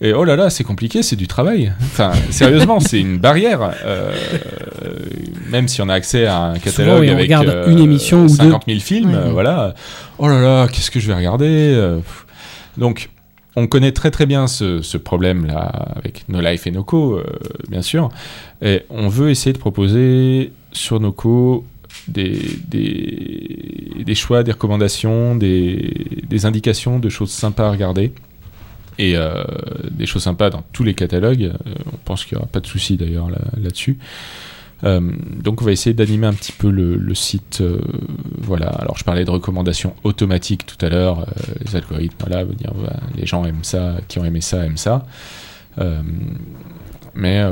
[0.00, 1.72] Et oh là là, c'est compliqué, c'est du travail.
[1.82, 3.74] Enfin, sérieusement, c'est une barrière.
[3.84, 4.12] euh,
[5.50, 8.24] même si on a accès à un catalogue oui, on avec regarde euh, une émission
[8.24, 9.74] ou 50 000 films, voilà.
[10.18, 11.98] Oh là là, qu'est-ce que je vais regarder.
[12.78, 13.10] Donc,
[13.58, 17.24] on connaît très très bien ce, ce problème-là avec No Life et Noco, euh,
[17.68, 18.08] bien sûr.
[18.62, 21.64] Et on veut essayer de proposer sur Noco
[22.08, 22.40] des,
[24.04, 28.12] des, choix, des recommandations, des, indications de choses sympas à regarder.
[29.00, 29.44] Et euh,
[29.92, 31.44] des choses sympas dans tous les catalogues.
[31.44, 33.96] Euh, on pense qu'il n'y aura pas de souci d'ailleurs là- là-dessus.
[34.82, 35.00] Euh,
[35.40, 37.62] donc on va essayer d'animer un petit peu le, site.
[38.38, 38.66] voilà.
[38.70, 41.26] Alors je parlais de recommandations automatiques tout à l'heure.
[41.64, 45.06] les algorithmes, voilà, dire voilà, les gens aiment ça, qui ont aimé ça aiment ça.
[47.14, 47.44] Mais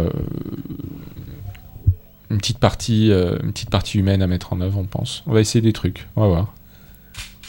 [2.30, 5.22] une petite partie, euh, une petite partie humaine à mettre en œuvre, on pense.
[5.26, 6.08] On va essayer des trucs.
[6.16, 6.54] On va voir.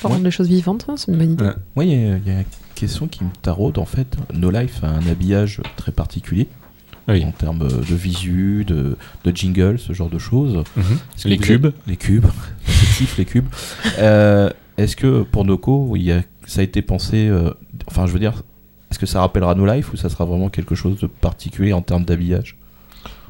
[0.01, 1.43] Pour rendre les choses vivantes, hein, c'est une bonne idée.
[1.45, 1.53] Ouais.
[1.75, 3.79] Moi, il y, a il y a une question qui me taraude.
[3.79, 6.47] En fait, No Life a un habillage très particulier
[7.07, 7.25] Oui.
[7.25, 10.63] en termes de visu, de, de jingle, ce genre de choses.
[10.77, 11.67] Est-ce que Les cubes.
[11.87, 12.25] Les cubes.
[12.67, 13.47] Effectif, les cubes.
[13.97, 17.27] Euh, est-ce que pour Noco, il y a, ça a été pensé.
[17.27, 17.51] euh,
[17.87, 18.43] enfin, je veux dire,
[18.91, 21.81] est-ce que ça rappellera No Life ou ça sera vraiment quelque chose de particulier en
[21.81, 22.55] termes d'habillage?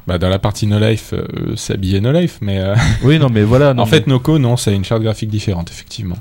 [0.08, 3.28] Bah, dans la partie No Life, euh, c'est habillé No Life, mais euh, Oui, non,
[3.30, 3.74] mais voilà.
[3.74, 6.16] non, en mais- fait, Noco, non, a une charte graphique différente, effectivement.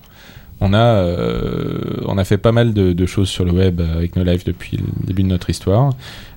[0.60, 4.16] On a, euh, on a fait pas mal de, de choses sur le web avec
[4.18, 5.94] No Life depuis le début de notre histoire.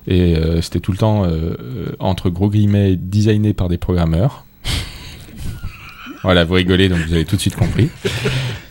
[0.07, 1.55] Et euh, c'était tout le temps, euh,
[1.99, 4.45] entre gros guillemets, designé par des programmeurs.
[6.23, 7.89] Voilà, vous rigolez, donc vous avez tout de suite compris.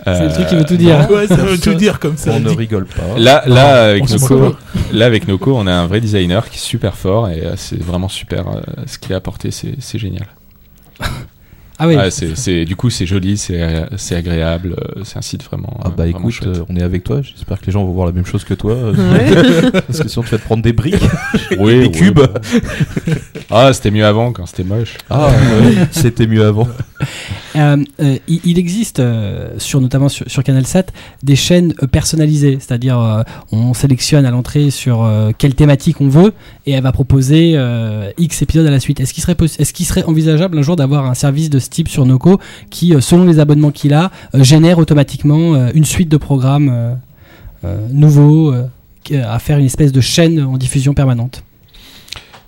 [0.05, 1.07] C'est le Euh, truc qui veut tout dire.
[1.11, 2.30] Ouais, ça veut tout dire comme ça.
[2.32, 3.18] on ne rigole pas.
[3.18, 4.57] Là, là, avec Noco, moque
[4.92, 8.09] là, avec on a un vrai designer qui est super fort et euh, c'est vraiment
[8.09, 8.48] super.
[8.48, 10.26] euh, ce qu'il a apporté, c'est génial.
[11.82, 11.96] Ah oui.
[11.96, 15.42] Ouais, c'est, c'est- du coup, c'est joli, c'est, euh, c'est agréable, euh, c'est un site
[15.44, 15.78] vraiment.
[15.82, 16.48] Ah euh, bah vraiment écoute, chouette.
[16.59, 17.22] euh, on est avec toi.
[17.22, 18.72] J'espère que les gens vont voir la même chose que toi.
[18.72, 19.70] euh, Ouais.
[19.86, 20.96] Parce que sinon tu vas te prendre des briques,
[21.59, 22.20] oui, des oui, cubes.
[23.51, 24.96] Ah, c'était mieux avant quand c'était moche.
[25.09, 26.68] Ah, ouais, c'était mieux avant.
[27.57, 30.92] Euh, euh, il, existe, euh, sur, notamment sur, Canal 7,
[31.22, 36.32] des chaînes personnalisées, c'est-à-dire on sélectionne à l'entrée sur quelle thématique on veut
[36.66, 37.59] et elle va proposer
[38.18, 39.01] X épisodes à la suite.
[39.01, 42.40] Est-ce qu'il serait, envisageable un jour d'avoir un service de ce type sur Noco
[42.70, 46.96] qui, selon les abonnements qu'il a, génère automatiquement une suite de programmes
[47.90, 48.55] nouveaux
[49.12, 51.42] à faire une espèce de chaîne en diffusion permanente?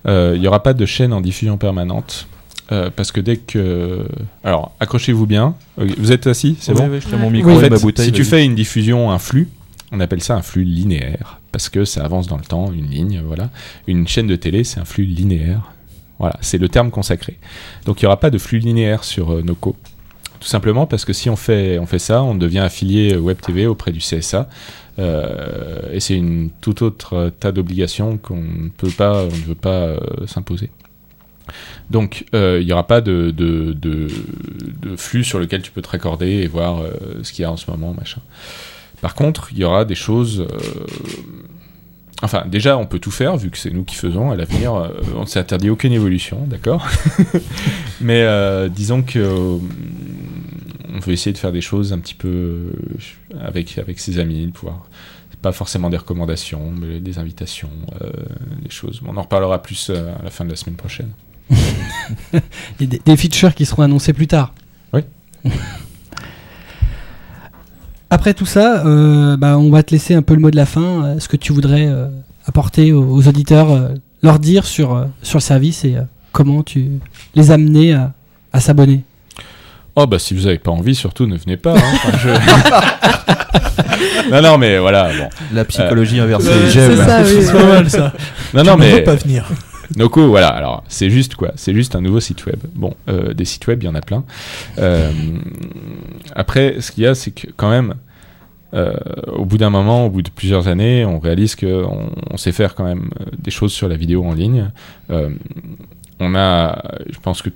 [0.06, 2.26] Il n'y aura pas de chaîne en diffusion permanente.
[2.72, 4.06] Euh, parce que dès que.
[4.42, 5.54] Alors, accrochez-vous bien.
[5.76, 7.32] Vous êtes assis C'est bon je tiens mon Ouais.
[7.32, 8.06] micro Oui, En et fait, ma bouteille.
[8.06, 9.48] si tu fais une diffusion, un flux,
[9.92, 13.22] on appelle ça un flux linéaire, parce que ça avance dans le temps, une ligne,
[13.26, 13.50] voilà.
[13.86, 15.70] Une chaîne de télé, c'est un flux linéaire.
[16.18, 17.38] Voilà, c'est le terme consacré.
[17.84, 19.76] Donc il n'y aura pas de flux linéaire sur euh, Noco.
[20.40, 23.66] Tout simplement parce que si on fait, on fait ça, on devient affilié Web TV
[23.66, 24.48] auprès du CSA.
[24.98, 29.54] euh, et c'est une toute autre tas d'obligations qu'on ne peut pas, on ne veut
[29.54, 29.96] pas
[30.26, 30.70] s'imposer.
[31.90, 33.34] Donc, euh, il n'y aura pas de,
[34.96, 36.90] flux sur lequel tu peux te raccorder et voir euh,
[37.22, 38.20] ce qu'il y a en ce moment, machin.
[39.00, 40.40] Par contre, il y aura des choses.
[40.40, 40.46] euh,
[42.24, 44.30] Enfin, déjà, on peut tout faire, vu que c'est nous qui faisons.
[44.30, 44.72] À l'avenir,
[45.16, 46.86] on ne s'est interdit aucune évolution, d'accord?
[48.00, 48.24] Mais
[48.70, 49.58] disons que.
[50.94, 52.70] on veut essayer de faire des choses un petit peu
[53.40, 54.86] avec, avec ses amis, de pouvoir.
[55.42, 57.70] Pas forcément des recommandations, mais des invitations,
[58.62, 59.02] des choses.
[59.04, 61.10] On en reparlera plus à la fin de la semaine prochaine.
[62.78, 64.52] Des, des features qui seront annoncées plus tard.
[64.92, 65.02] Oui.
[68.10, 70.66] Après tout ça, euh, bah, on va te laisser un peu le mot de la
[70.66, 71.04] fin.
[71.04, 72.08] Euh, Ce que tu voudrais euh,
[72.46, 73.88] apporter aux, aux auditeurs, euh,
[74.22, 76.88] leur dire sur, euh, sur le service et euh, comment tu
[77.34, 78.12] les amener à,
[78.52, 79.02] à s'abonner.
[79.94, 81.74] Oh bah si vous avez pas envie, surtout ne venez pas.
[81.76, 81.82] hein.
[81.94, 82.30] Enfin, je-
[84.30, 85.28] non non mais voilà bon.
[85.52, 86.96] La psychologie inversée, Ouais, j'aime.
[86.96, 87.42] c'est ça, oui.
[87.44, 88.12] C'est pas mal ça.
[88.54, 89.46] Non Tu non ne veux mais pas venir.
[89.96, 92.58] Noco voilà alors c'est juste quoi, c'est juste un nouveau site web.
[92.74, 94.24] Bon euh, des sites web il y en a plein.
[94.78, 95.10] Euh,
[96.34, 97.94] après ce qu'il y a c'est que quand même
[98.74, 98.94] euh,
[99.26, 102.74] au bout d'un moment, au bout de plusieurs années, on réalise que on, sait faire
[102.74, 104.70] quand même des choses sur la vidéo en ligne.
[106.20, 107.50] On a, je pense que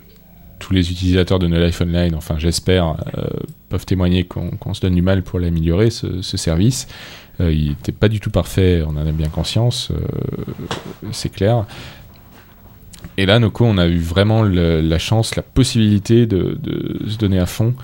[0.58, 2.96] tous les utilisateurs de No Life Online, enfin j'espère,
[3.70, 6.86] peuvent témoigner qu'on se donne du mal pour l'améliorer, ce, ce service.
[7.40, 9.90] Il n'était pas du tout parfait, on en a bien conscience,
[11.12, 11.64] c'est clair.
[13.18, 16.58] Et là, Noco, on a eu vraiment la chance, la possibilité de,
[17.08, 17.74] se donner à fond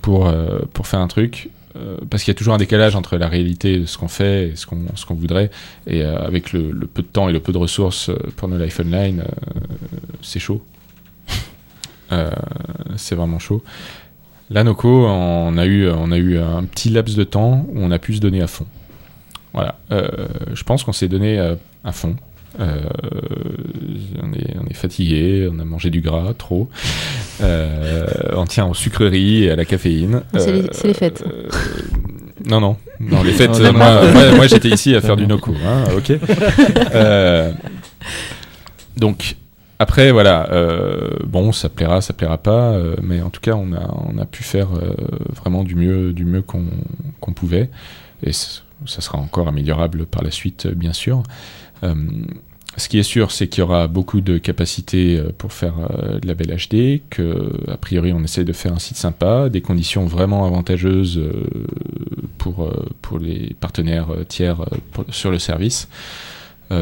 [0.00, 1.50] pour, euh, pour faire un truc.
[1.76, 4.48] euh, parce qu'il y a toujours un décalage entre la réalité de ce qu'on fait
[4.48, 5.50] et ce qu'on voudrait.
[5.86, 8.80] Et euh, avec le, peu de temps et le peu de ressources pour No Life
[8.80, 9.24] Online,
[10.22, 10.62] c'est chaud.
[12.96, 13.64] C'est vraiment chaud.
[14.48, 17.90] Là, Noco, on a, eu, on a eu un petit laps de temps où on
[17.90, 18.66] a pu se donner à fond.
[19.52, 19.76] Voilà.
[19.90, 22.14] Je pense qu'on s'est donné à fond.
[22.58, 22.80] Euh,
[24.22, 26.68] on, est, on est fatigué, on a mangé du gras, trop.
[27.42, 30.22] Euh, on tient aux sucreries et à la caféine.
[30.38, 31.24] C'est les- Euh, c'est les fêtes.
[31.26, 31.48] euh,
[32.46, 34.12] non, non, non, les fêtes, moi, marre.
[34.12, 36.12] moi, moi, j'étais ici à faire du Noco, hein, ok.
[36.94, 37.52] Euh,
[38.96, 39.36] donc,
[39.78, 43.72] après, voilà, euh, bon, ça plaira, ça plaira pas, euh, mais en tout cas, on
[43.74, 44.94] a, on a pu faire euh,
[45.34, 47.68] vraiment du mieux, du mieux qu'on pouvait,
[48.22, 51.22] et ça sera encore améliorable par la suite, bien sûr.
[52.78, 56.20] Ce qui est sûr, c'est qu'il y aura beaucoup de capacités euh, pour faire euh,
[56.20, 59.62] de la belle HD, que a priori on essaie de faire un site sympa, des
[59.62, 61.46] conditions vraiment avantageuses euh,
[62.38, 62.70] pour,
[63.18, 64.58] les partenaires tiers
[65.10, 65.88] sur le service.
[66.70, 66.76] Oui,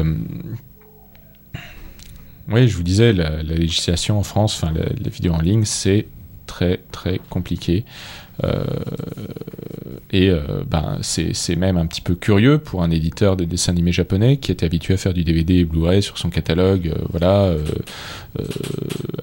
[2.67, 6.07] je vous disais, la, la législation en France, enfin la vidéo en ligne, c'est
[6.45, 7.85] très très compliqué.
[8.43, 8.63] Euh,
[10.11, 13.91] et euh, ben, c'est même un petit peu curieux pour un éditeur de dessins animés
[13.91, 17.53] japonais qui était habitué à faire du DVD et Blu-ray sur son catalogue, euh, voilà,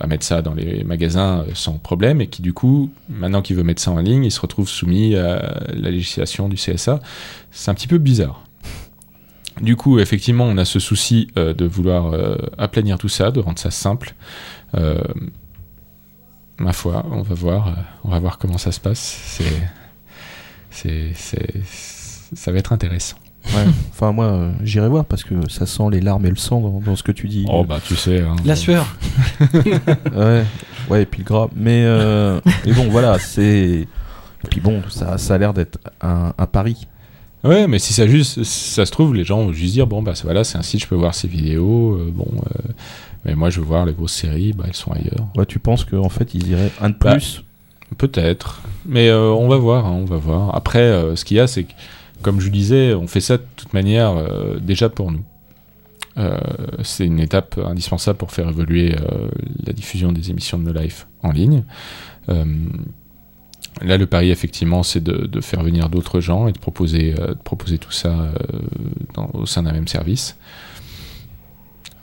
[0.00, 3.62] à mettre ça dans les magasins sans problème, et qui du coup, maintenant qu'il veut
[3.62, 7.00] mettre ça en ligne, il se retrouve soumis à la législation du CSA.
[7.50, 8.44] C'est un petit peu bizarre.
[9.60, 12.14] Du coup, effectivement, on a ce souci de vouloir
[12.58, 14.14] aplanir tout ça, de rendre ça simple.
[16.58, 17.72] Ma foi, on va voir, euh,
[18.04, 19.20] on va voir comment ça se passe.
[19.26, 19.44] C'est,
[20.70, 21.62] c'est, c'est,
[22.34, 23.16] ça va être intéressant.
[23.46, 23.64] Ouais.
[23.90, 26.78] Enfin, moi, euh, j'irai voir parce que ça sent les larmes et le sang dans,
[26.80, 27.44] dans ce que tu dis.
[27.48, 28.20] Oh bah tu sais.
[28.20, 28.60] hein, La bon.
[28.60, 28.96] sueur.
[30.14, 30.44] Ouais,
[30.88, 31.48] ouais, et puis le gras.
[31.56, 33.86] Mais, euh, mais bon, voilà, c'est.
[34.44, 36.86] Et puis bon, ça, ça a l'air d'être un, un pari.
[37.44, 40.00] Ouais, mais si ça juste, si ça se trouve, les gens vont juste dire bon
[40.00, 41.96] bah voilà, c'est un site, je peux voir ces vidéos.
[41.96, 42.72] euh, bon, euh,
[43.24, 45.28] mais moi je veux voir les grosses séries, bah elles sont ailleurs.
[45.36, 47.42] Ouais, tu penses qu'en fait, ils iraient un de Bah, plus?
[47.98, 50.54] Peut-être, mais euh, on va voir, hein, on va voir.
[50.56, 51.72] Après, euh, ce qu'il y a, c'est que,
[52.22, 55.22] comme je disais, on fait ça de toute manière euh, déjà pour nous.
[56.82, 58.94] C'est une étape indispensable pour faire évoluer
[59.66, 61.64] la diffusion des émissions de No Life en ligne.
[63.80, 67.34] Là, le pari, effectivement, c'est de, de faire venir d'autres gens et de proposer, de
[67.42, 68.14] proposer tout ça
[69.14, 70.36] dans- au sein d'un même service.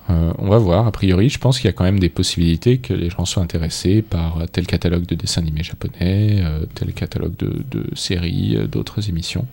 [0.09, 0.87] Euh, on va voir.
[0.87, 3.43] A priori, je pense qu'il y a quand même des possibilités que les gens soient
[3.43, 9.09] intéressés par tel catalogue de dessins animés japonais, euh, tel catalogue de, séries, euh, d'autres
[9.09, 9.47] émissions.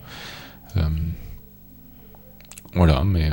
[0.77, 0.81] Euh,
[2.73, 3.29] voilà, mais.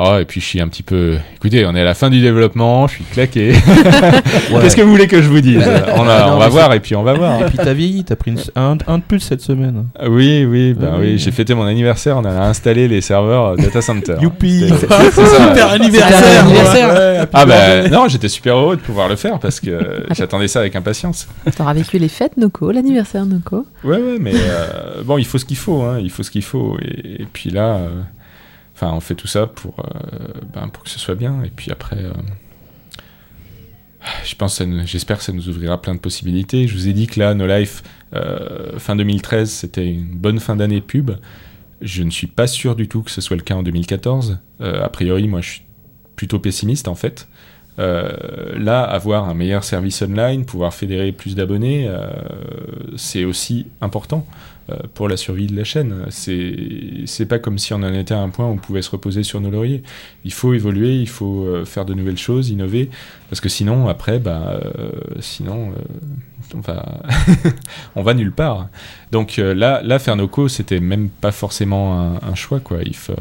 [0.00, 1.16] Ah, et puis je suis un petit peu.
[1.34, 3.52] Écoutez, on est à la fin du développement, je suis claqué.
[4.62, 5.58] Qu'est-ce que vous voulez que je vous dise
[5.96, 7.40] on, a- Non, on va mais voir et puis on va voir.
[7.42, 9.86] Et puis t'as vieilli, t'as pris une- un, un de plus cette semaine.
[9.98, 11.18] Ah Oui, oui, bah Ah oui, oui.
[11.18, 14.14] j'ai fêté mon anniversaire, on a installé les serveurs euh, data center.
[14.20, 14.68] Youpi.
[15.12, 17.82] Super anniversaire ouais, Ah birthday.
[17.82, 20.76] bah non, j'étais super heureux de pouvoir le faire parce que euh, j'attendais ça avec
[20.76, 21.26] impatience.
[21.56, 23.66] T'auras vécu les fêtes Noco, l'anniversaire Noco.
[23.84, 26.42] Ouais, ouais, mais euh, bon, il faut ce qu'il faut, hein, il faut ce qu'il
[26.44, 26.76] faut.
[26.82, 27.88] Et, et puis là, euh,
[28.80, 31.42] enfin, on fait tout ça pour, euh, ben, pour que ce soit bien.
[31.42, 32.12] Et puis après, euh,
[34.24, 36.68] je pense, j'espère que ça nous ouvrira plein de possibilités.
[36.68, 37.82] Je vous ai dit que là, No Life,
[38.14, 41.10] euh, fin 2013, c'était une bonne fin d'année pub.
[41.80, 44.38] Je ne suis pas sûr du tout que ce soit le cas en 2014.
[44.60, 45.62] Euh, a priori, moi, je suis
[46.14, 47.28] plutôt pessimiste en fait.
[47.78, 51.88] Là, avoir un meilleur service online, pouvoir fédérer plus d'abonnés,
[52.96, 54.26] c'est aussi important
[54.94, 56.06] pour la survie de la chaîne.
[56.10, 59.22] C'est pas comme si on en était à un point où on pouvait se reposer
[59.22, 59.82] sur nos lauriers.
[60.24, 62.90] Il faut évoluer, il faut euh, faire de nouvelles choses, innover,
[63.30, 64.90] parce que sinon, après, bah, euh,
[65.20, 67.02] sinon, euh, on va
[67.96, 68.68] on va nulle part.
[69.12, 72.78] Donc euh, là, là, faire Noco, c'était même pas forcément un, un choix, quoi.
[72.84, 73.14] Il faut,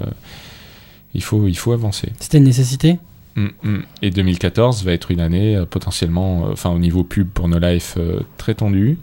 [1.13, 2.11] il faut, il faut avancer.
[2.19, 2.99] C'était une nécessité?
[3.37, 3.83] Mm, mm.
[4.01, 7.59] Et 2014 va être une année euh, potentiellement, euh, enfin au niveau pub pour No
[7.59, 8.97] Life, euh, très tendue.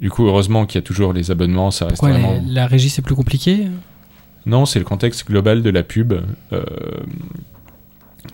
[0.00, 2.42] Du coup, heureusement qu'il y a toujours les abonnements, ça reste Pourquoi vraiment.
[2.46, 3.66] les- la régie c'est plus compliqué
[4.46, 6.12] Non, c'est le contexte global de la pub
[6.52, 6.62] euh,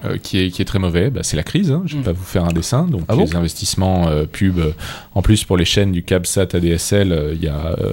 [0.05, 1.11] euh, qui, est, qui est très mauvais.
[1.11, 1.83] Bah, c'est la crise, hein.
[1.87, 2.15] je ne vais Mm.
[2.15, 2.87] pas vous faire un dessin.
[2.87, 4.71] Donc, Ah bon les investissements euh, pub, euh,
[5.15, 7.93] en plus pour les chaînes du CabSat ADSL, euh, il y a euh,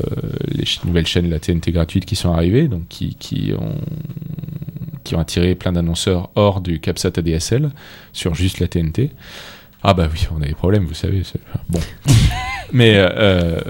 [0.50, 3.76] les ch- nouvelles chaînes de la TNT gratuite qui sont arrivées, donc qui, qui ont
[5.04, 7.72] qui ont attiré plein d'annonceurs hors du CabSat ADSL
[8.14, 9.12] sur juste la TNT.
[9.84, 11.24] Ah bah oui, on a des problèmes, vous savez.
[11.70, 11.80] Bon.
[12.74, 13.62] Mais euh, euh,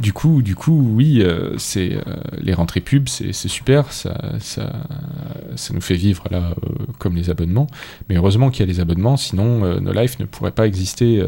[0.00, 4.72] du coup, du coup, oui, euh, c'est euh, les rentrées pubs, c'est super, ça, ça,
[5.54, 6.54] ça nous fait vivre là
[6.98, 7.66] comme les abonnements.
[8.08, 11.22] Mais heureusement qu'il y a les abonnements, sinon euh, No Life ne pourrait pas exister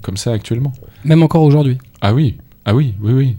[0.00, 0.72] comme ça actuellement.
[1.04, 1.78] Même encore aujourd'hui.
[2.00, 3.36] Ah oui, ah oui, oui, oui.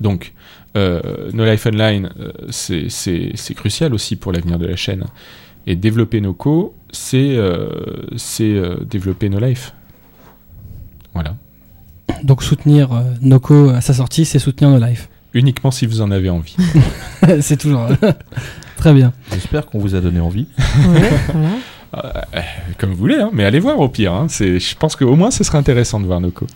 [0.00, 0.32] Donc,
[0.76, 2.10] No Life Online,
[2.50, 5.04] c'est crucial aussi pour l'avenir de la chaîne.
[5.70, 7.68] Et développer nos co, c'est euh,
[8.16, 9.74] c'est, euh, développer No Life.
[11.12, 11.34] Voilà.
[12.22, 15.08] Donc soutenir euh, Noco à sa sortie, c'est soutenir nos lives.
[15.34, 16.56] Uniquement si vous en avez envie.
[17.42, 17.86] c'est toujours
[18.78, 19.12] très bien.
[19.32, 20.46] J'espère qu'on vous a donné envie.
[20.88, 22.24] Ouais, voilà.
[22.34, 22.40] Euh,
[22.78, 24.12] comme vous voulez, hein, mais allez voir au pire.
[24.12, 24.26] hein.
[24.28, 26.46] C'est- Je pense qu'au moins ce sera intéressant de voir nos co.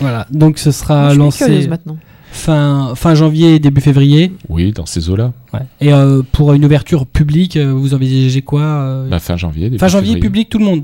[0.00, 0.26] Voilà.
[0.30, 1.96] Donc ce sera Je lancé maintenant.
[2.30, 4.32] Fin fin janvier début février.
[4.48, 5.32] Oui, dans ces eaux-là.
[5.52, 5.60] Ouais.
[5.80, 9.64] Et euh, pour une ouverture publique, euh, vous envisagez quoi euh, Bah, fin janvier.
[9.64, 10.22] début Fin janvier février.
[10.28, 10.82] public tout le monde,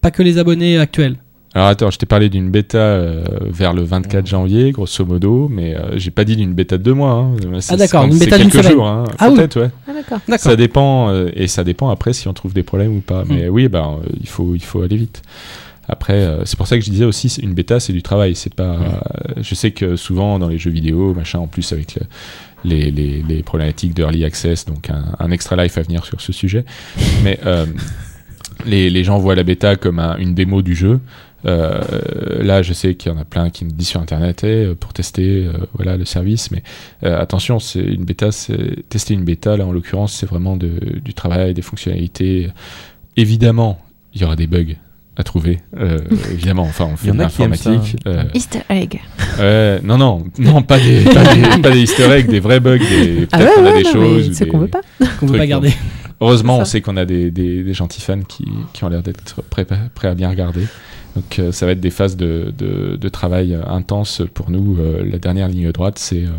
[0.00, 1.16] pas que les abonnés actuels.
[1.54, 5.74] Alors attends, je t'ai parlé d'une bêta euh, vers le 24 janvier, grosso modo, mais
[5.74, 7.12] euh, j'ai pas dit d'une bêta de deux mois.
[7.12, 7.30] hein.
[7.70, 8.76] Ah, d'accord, une bêta d'une quelques semaine.
[8.76, 8.86] jours.
[8.86, 9.04] Hein.
[9.18, 9.36] Ah oui.
[9.36, 9.70] Peut-être, ouais.
[9.88, 10.18] Ah d'accord.
[10.28, 10.38] D'accord.
[10.50, 13.24] Ça dépend, euh, et ça dépend après si on trouve des problèmes ou pas.
[13.26, 15.22] Mais oui, ben, euh, il, faut, il faut aller vite.
[15.88, 18.34] Après, euh, c'est pour ça que je disais aussi, une bêta, c'est du travail.
[18.34, 18.74] C'est pas.
[18.76, 22.06] Euh, je sais que souvent dans les jeux vidéo, machin, en plus avec le-
[22.64, 26.32] les, les, les problématiques d'early access, donc un, un extra life à venir sur ce
[26.32, 26.64] sujet.
[27.22, 27.66] Mais euh,
[28.64, 30.98] les, les gens voient la bêta comme un- une démo du jeu.
[31.44, 31.80] Euh,
[32.42, 34.92] là, je sais qu'il y en a plein qui me disent sur Internet eh, pour
[34.92, 36.64] tester euh, voilà le service, mais
[37.04, 39.56] euh, attention, c'est une bêta, c'est tester une bêta.
[39.56, 40.72] Là, en l'occurrence, c'est vraiment de,
[41.04, 42.48] du travail, des fonctionnalités.
[43.16, 43.78] Évidemment,
[44.14, 44.74] il y aura des bugs
[45.16, 45.60] à trouver.
[45.78, 45.98] euh,
[46.32, 47.96] évidemment, enfin, on fait de l'informatique.
[48.06, 49.00] euh, Easter egg.
[49.38, 52.78] ouais, non, non, non, pas des, pas des, pas des Easter eggs, des vrais bugs.
[52.78, 54.32] Des, Ah peut-être ouais, qu'on a ouais, des non, choses.
[54.32, 54.80] c'est qu'on veut pas.
[55.18, 55.72] Qu'on veut pas garder.
[56.20, 59.42] Heureusement, on sait qu'on a des, des, des gentils fans qui, qui ont l'air d'être
[59.42, 60.66] prêts, prêts à bien regarder.
[61.14, 64.76] Donc euh, ça va être des phases de, de, de travail euh, intense pour nous.
[64.78, 66.30] Euh, la dernière ligne droite, c'est euh,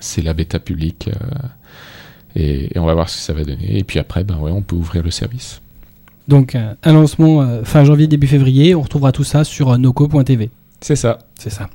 [0.00, 1.08] c'est la bêta publique.
[1.08, 1.48] euh,
[2.36, 3.78] et, et on va voir ce que ça va donner.
[3.78, 5.60] Et puis après, ben ouais, on peut ouvrir le service.
[6.28, 8.74] Donc euh, un lancement euh, fin janvier début février.
[8.74, 10.50] On retrouvera tout ça sur euh, noco.tv.
[10.80, 11.18] C'est ça.
[11.38, 11.68] C'est ça.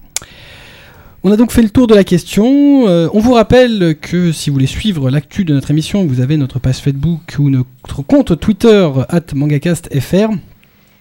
[1.21, 2.87] On a donc fait le tour de la question.
[2.87, 6.37] Euh, on vous rappelle que si vous voulez suivre l'actu de notre émission, vous avez
[6.37, 10.29] notre page Facebook ou notre compte Twitter at mangacastfr.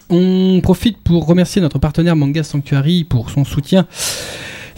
[0.09, 3.87] On profite pour remercier notre partenaire Manga Sanctuary pour son soutien.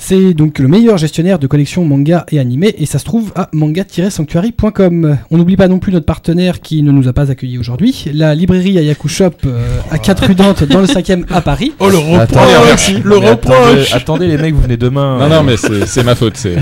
[0.03, 3.49] C'est donc le meilleur gestionnaire de collections manga et animés et ça se trouve à
[3.53, 5.17] manga-sanctuary.com.
[5.29, 8.33] On n'oublie pas non plus notre partenaire qui ne nous a pas accueillis aujourd'hui, la
[8.33, 11.73] librairie Ayaku Shop euh, à 4 rue Dante dans le 5e à Paris.
[11.79, 15.19] Oh le Attendez, reproche Le attendez, reproche attendez, les mecs, vous venez demain.
[15.19, 16.35] Non, non, mais c'est c'est ma faute.
[16.35, 16.55] C'est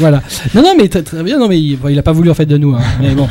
[0.00, 0.20] Voilà.
[0.56, 1.38] Non, non, mais très, très bien.
[1.38, 2.74] Non, mais il, bon, il a pas voulu en fait de nous.
[2.74, 2.80] hein.
[3.00, 3.28] Mais bon,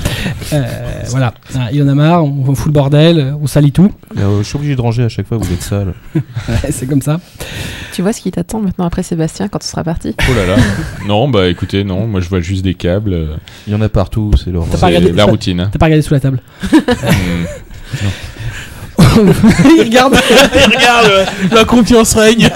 [0.53, 0.63] Euh,
[1.09, 1.33] voilà.
[1.55, 2.23] Ah, il en a marre.
[2.23, 3.35] On, on fout le bordel.
[3.41, 3.91] On salit tout.
[4.17, 5.93] Euh, je suis obligé de ranger à chaque fois, vous êtes sale.
[6.15, 7.19] Ouais, C'est comme ça.
[7.93, 10.61] Tu vois ce qui t'attend maintenant après Sébastien quand tu seras parti oh là là.
[11.07, 12.07] Non, bah écoutez, non.
[12.07, 13.37] Moi, je vois juste des câbles.
[13.67, 14.69] Il y en a partout, c'est l'horreur.
[14.71, 15.59] T'as pas C'est regardé la routine.
[15.61, 15.69] hein.
[15.71, 16.41] T'as pas regardé sous la table.
[16.73, 17.45] Hum.
[19.77, 20.15] il regarde.
[20.15, 22.49] Regarde, la confiance règne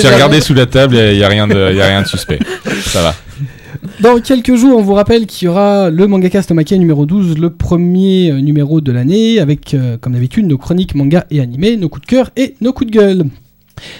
[0.00, 0.96] J'ai regardé sous la table.
[0.96, 2.38] Il y a, rien de, y a rien de suspect.
[2.84, 3.14] Ça va.
[4.00, 7.50] Dans quelques jours, on vous rappelle qu'il y aura le Mangacast Maquia numéro 12, le
[7.50, 11.88] premier euh, numéro de l'année, avec, euh, comme d'habitude, nos chroniques manga et animés, nos
[11.88, 13.24] coups de cœur et nos coups de gueule.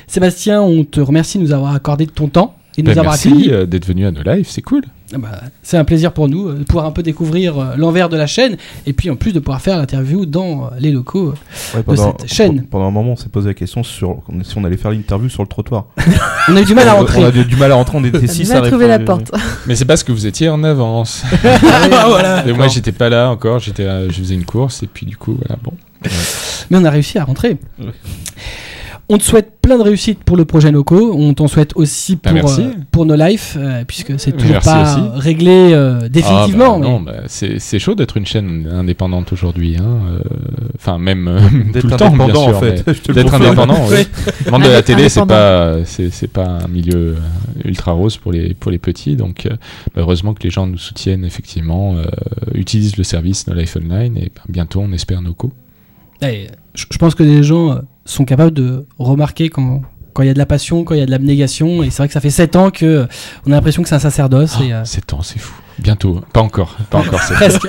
[0.07, 2.99] Sébastien, on te remercie de nous avoir accordé de ton temps et de nous Ben,
[3.01, 3.51] avoir merci accueillis.
[3.53, 4.47] euh, d'être venu à nos lives.
[4.49, 4.83] C'est cool.
[5.13, 8.09] Ah bah, c'est un plaisir pour nous euh, de pouvoir un peu découvrir euh, l'envers
[8.09, 8.57] de la chaîne
[8.87, 11.35] et puis en plus de pouvoir faire l'interview dans les locaux.
[11.75, 12.63] Ouais, de cette chaîne.
[12.67, 15.43] Pendant un moment, on s'est posé la question sur si on allait faire l'interview sur
[15.43, 15.87] le trottoir.
[16.49, 17.19] On a eu du mal à rentrer.
[17.21, 18.87] On a du, du mal à rentrer, on était T'as 6 du mal à trouver
[18.89, 19.33] la porte.
[19.67, 21.25] Mais c'est parce que vous étiez en avance.
[21.45, 23.59] Ah voilà Et moi, j'étais pas là encore.
[23.59, 25.61] J'étais, je faisais une course et puis du coup, voilà.
[25.63, 25.73] Bon.
[26.71, 27.57] Mais on a réussi à rentrer.
[27.81, 27.87] Ouais.
[29.13, 31.13] On te souhaite plein de réussite pour le projet Noco.
[31.19, 34.69] On t'en souhaite aussi Bah, pour, euh, pour nos lives, euh, puisque c'est toujours Merci
[34.69, 35.01] pas aussi.
[35.21, 36.77] réglé euh, définitivement.
[36.77, 39.77] Ah, bah, non, bah, c'est, c'est chaud d'être une chaîne indépendante aujourd'hui.
[39.79, 40.21] hein, euh,
[40.77, 42.57] Enfin, même euh, tout D'être le temps, bien sûr.
[42.57, 43.13] en fait.
[43.13, 43.85] D'être indépendant.
[43.91, 47.17] Le monde de la télé, c'est pas, c'est, c'est pas un milieu
[47.65, 49.17] ultra rose pour les, pour les petits.
[49.17, 49.49] Donc,
[49.97, 52.05] heureusement que les gens nous soutiennent, effectivement, euh,
[52.55, 55.53] utilisent le service No Life Online et bah, bientôt, on espère Noco.
[56.23, 57.77] Et je je pense que les gens euh,
[58.11, 59.83] sont capables de remarquer quand
[60.13, 61.85] quand il y a de la passion, quand il y a de l'abnégation.
[61.85, 63.07] Et c'est vrai que ça fait 7 ans que euh,
[63.47, 64.59] on a l'impression que c'est un sacerdoce.
[64.61, 65.55] et, euh, 7 ans, c'est fou.
[65.79, 66.21] Bientôt.
[66.33, 66.77] Pas encore.
[66.91, 67.21] Pas encore.
[67.21, 67.69] presque.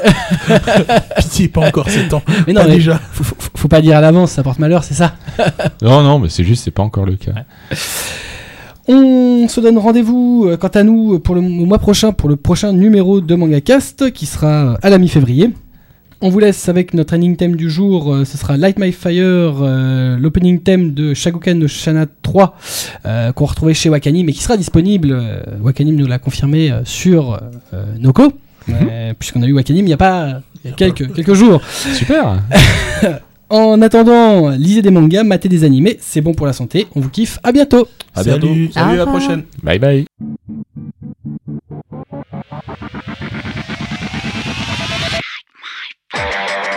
[1.17, 2.23] Pitié, pas encore 7 ans.
[2.47, 2.99] Mais non, Pas mais déjà.
[3.11, 5.13] faut, faut- faut pas dire à l'avance, ça porte malheur, c'est ça.
[5.83, 7.31] Non, non, mais c'est juste, c'est pas encore le cas.
[8.87, 12.35] On se donne rendez-vous, euh, quant à nous, pour le au mois prochain, pour le
[12.35, 15.53] prochain numéro de MangaCast, qui sera euh, à la mi-février.
[16.23, 18.13] On vous laisse avec notre ending theme du jour.
[18.13, 22.55] Euh, ce sera Light My Fire, euh, l'opening theme de Shagokan no Shana 3,
[23.07, 25.09] euh, qu'on retrouvait chez Wakanim et qui sera disponible.
[25.11, 27.41] Euh, Wakanim nous l'a confirmé sur
[27.99, 28.33] Noco,
[28.67, 28.75] mhm.
[29.17, 30.41] puisqu'on a eu Wakanim il y a pas
[30.77, 31.61] quelques, jours.
[31.93, 32.43] Super.
[33.53, 36.87] En attendant, lisez des mangas, matez des animés, c'est bon pour la santé.
[36.95, 37.85] On vous kiffe, à bientôt.
[38.15, 38.47] À bientôt.
[38.47, 39.43] Salut, Salut à la prochaine.
[39.61, 40.05] Bye bye.
[46.21, 46.70] Yeah.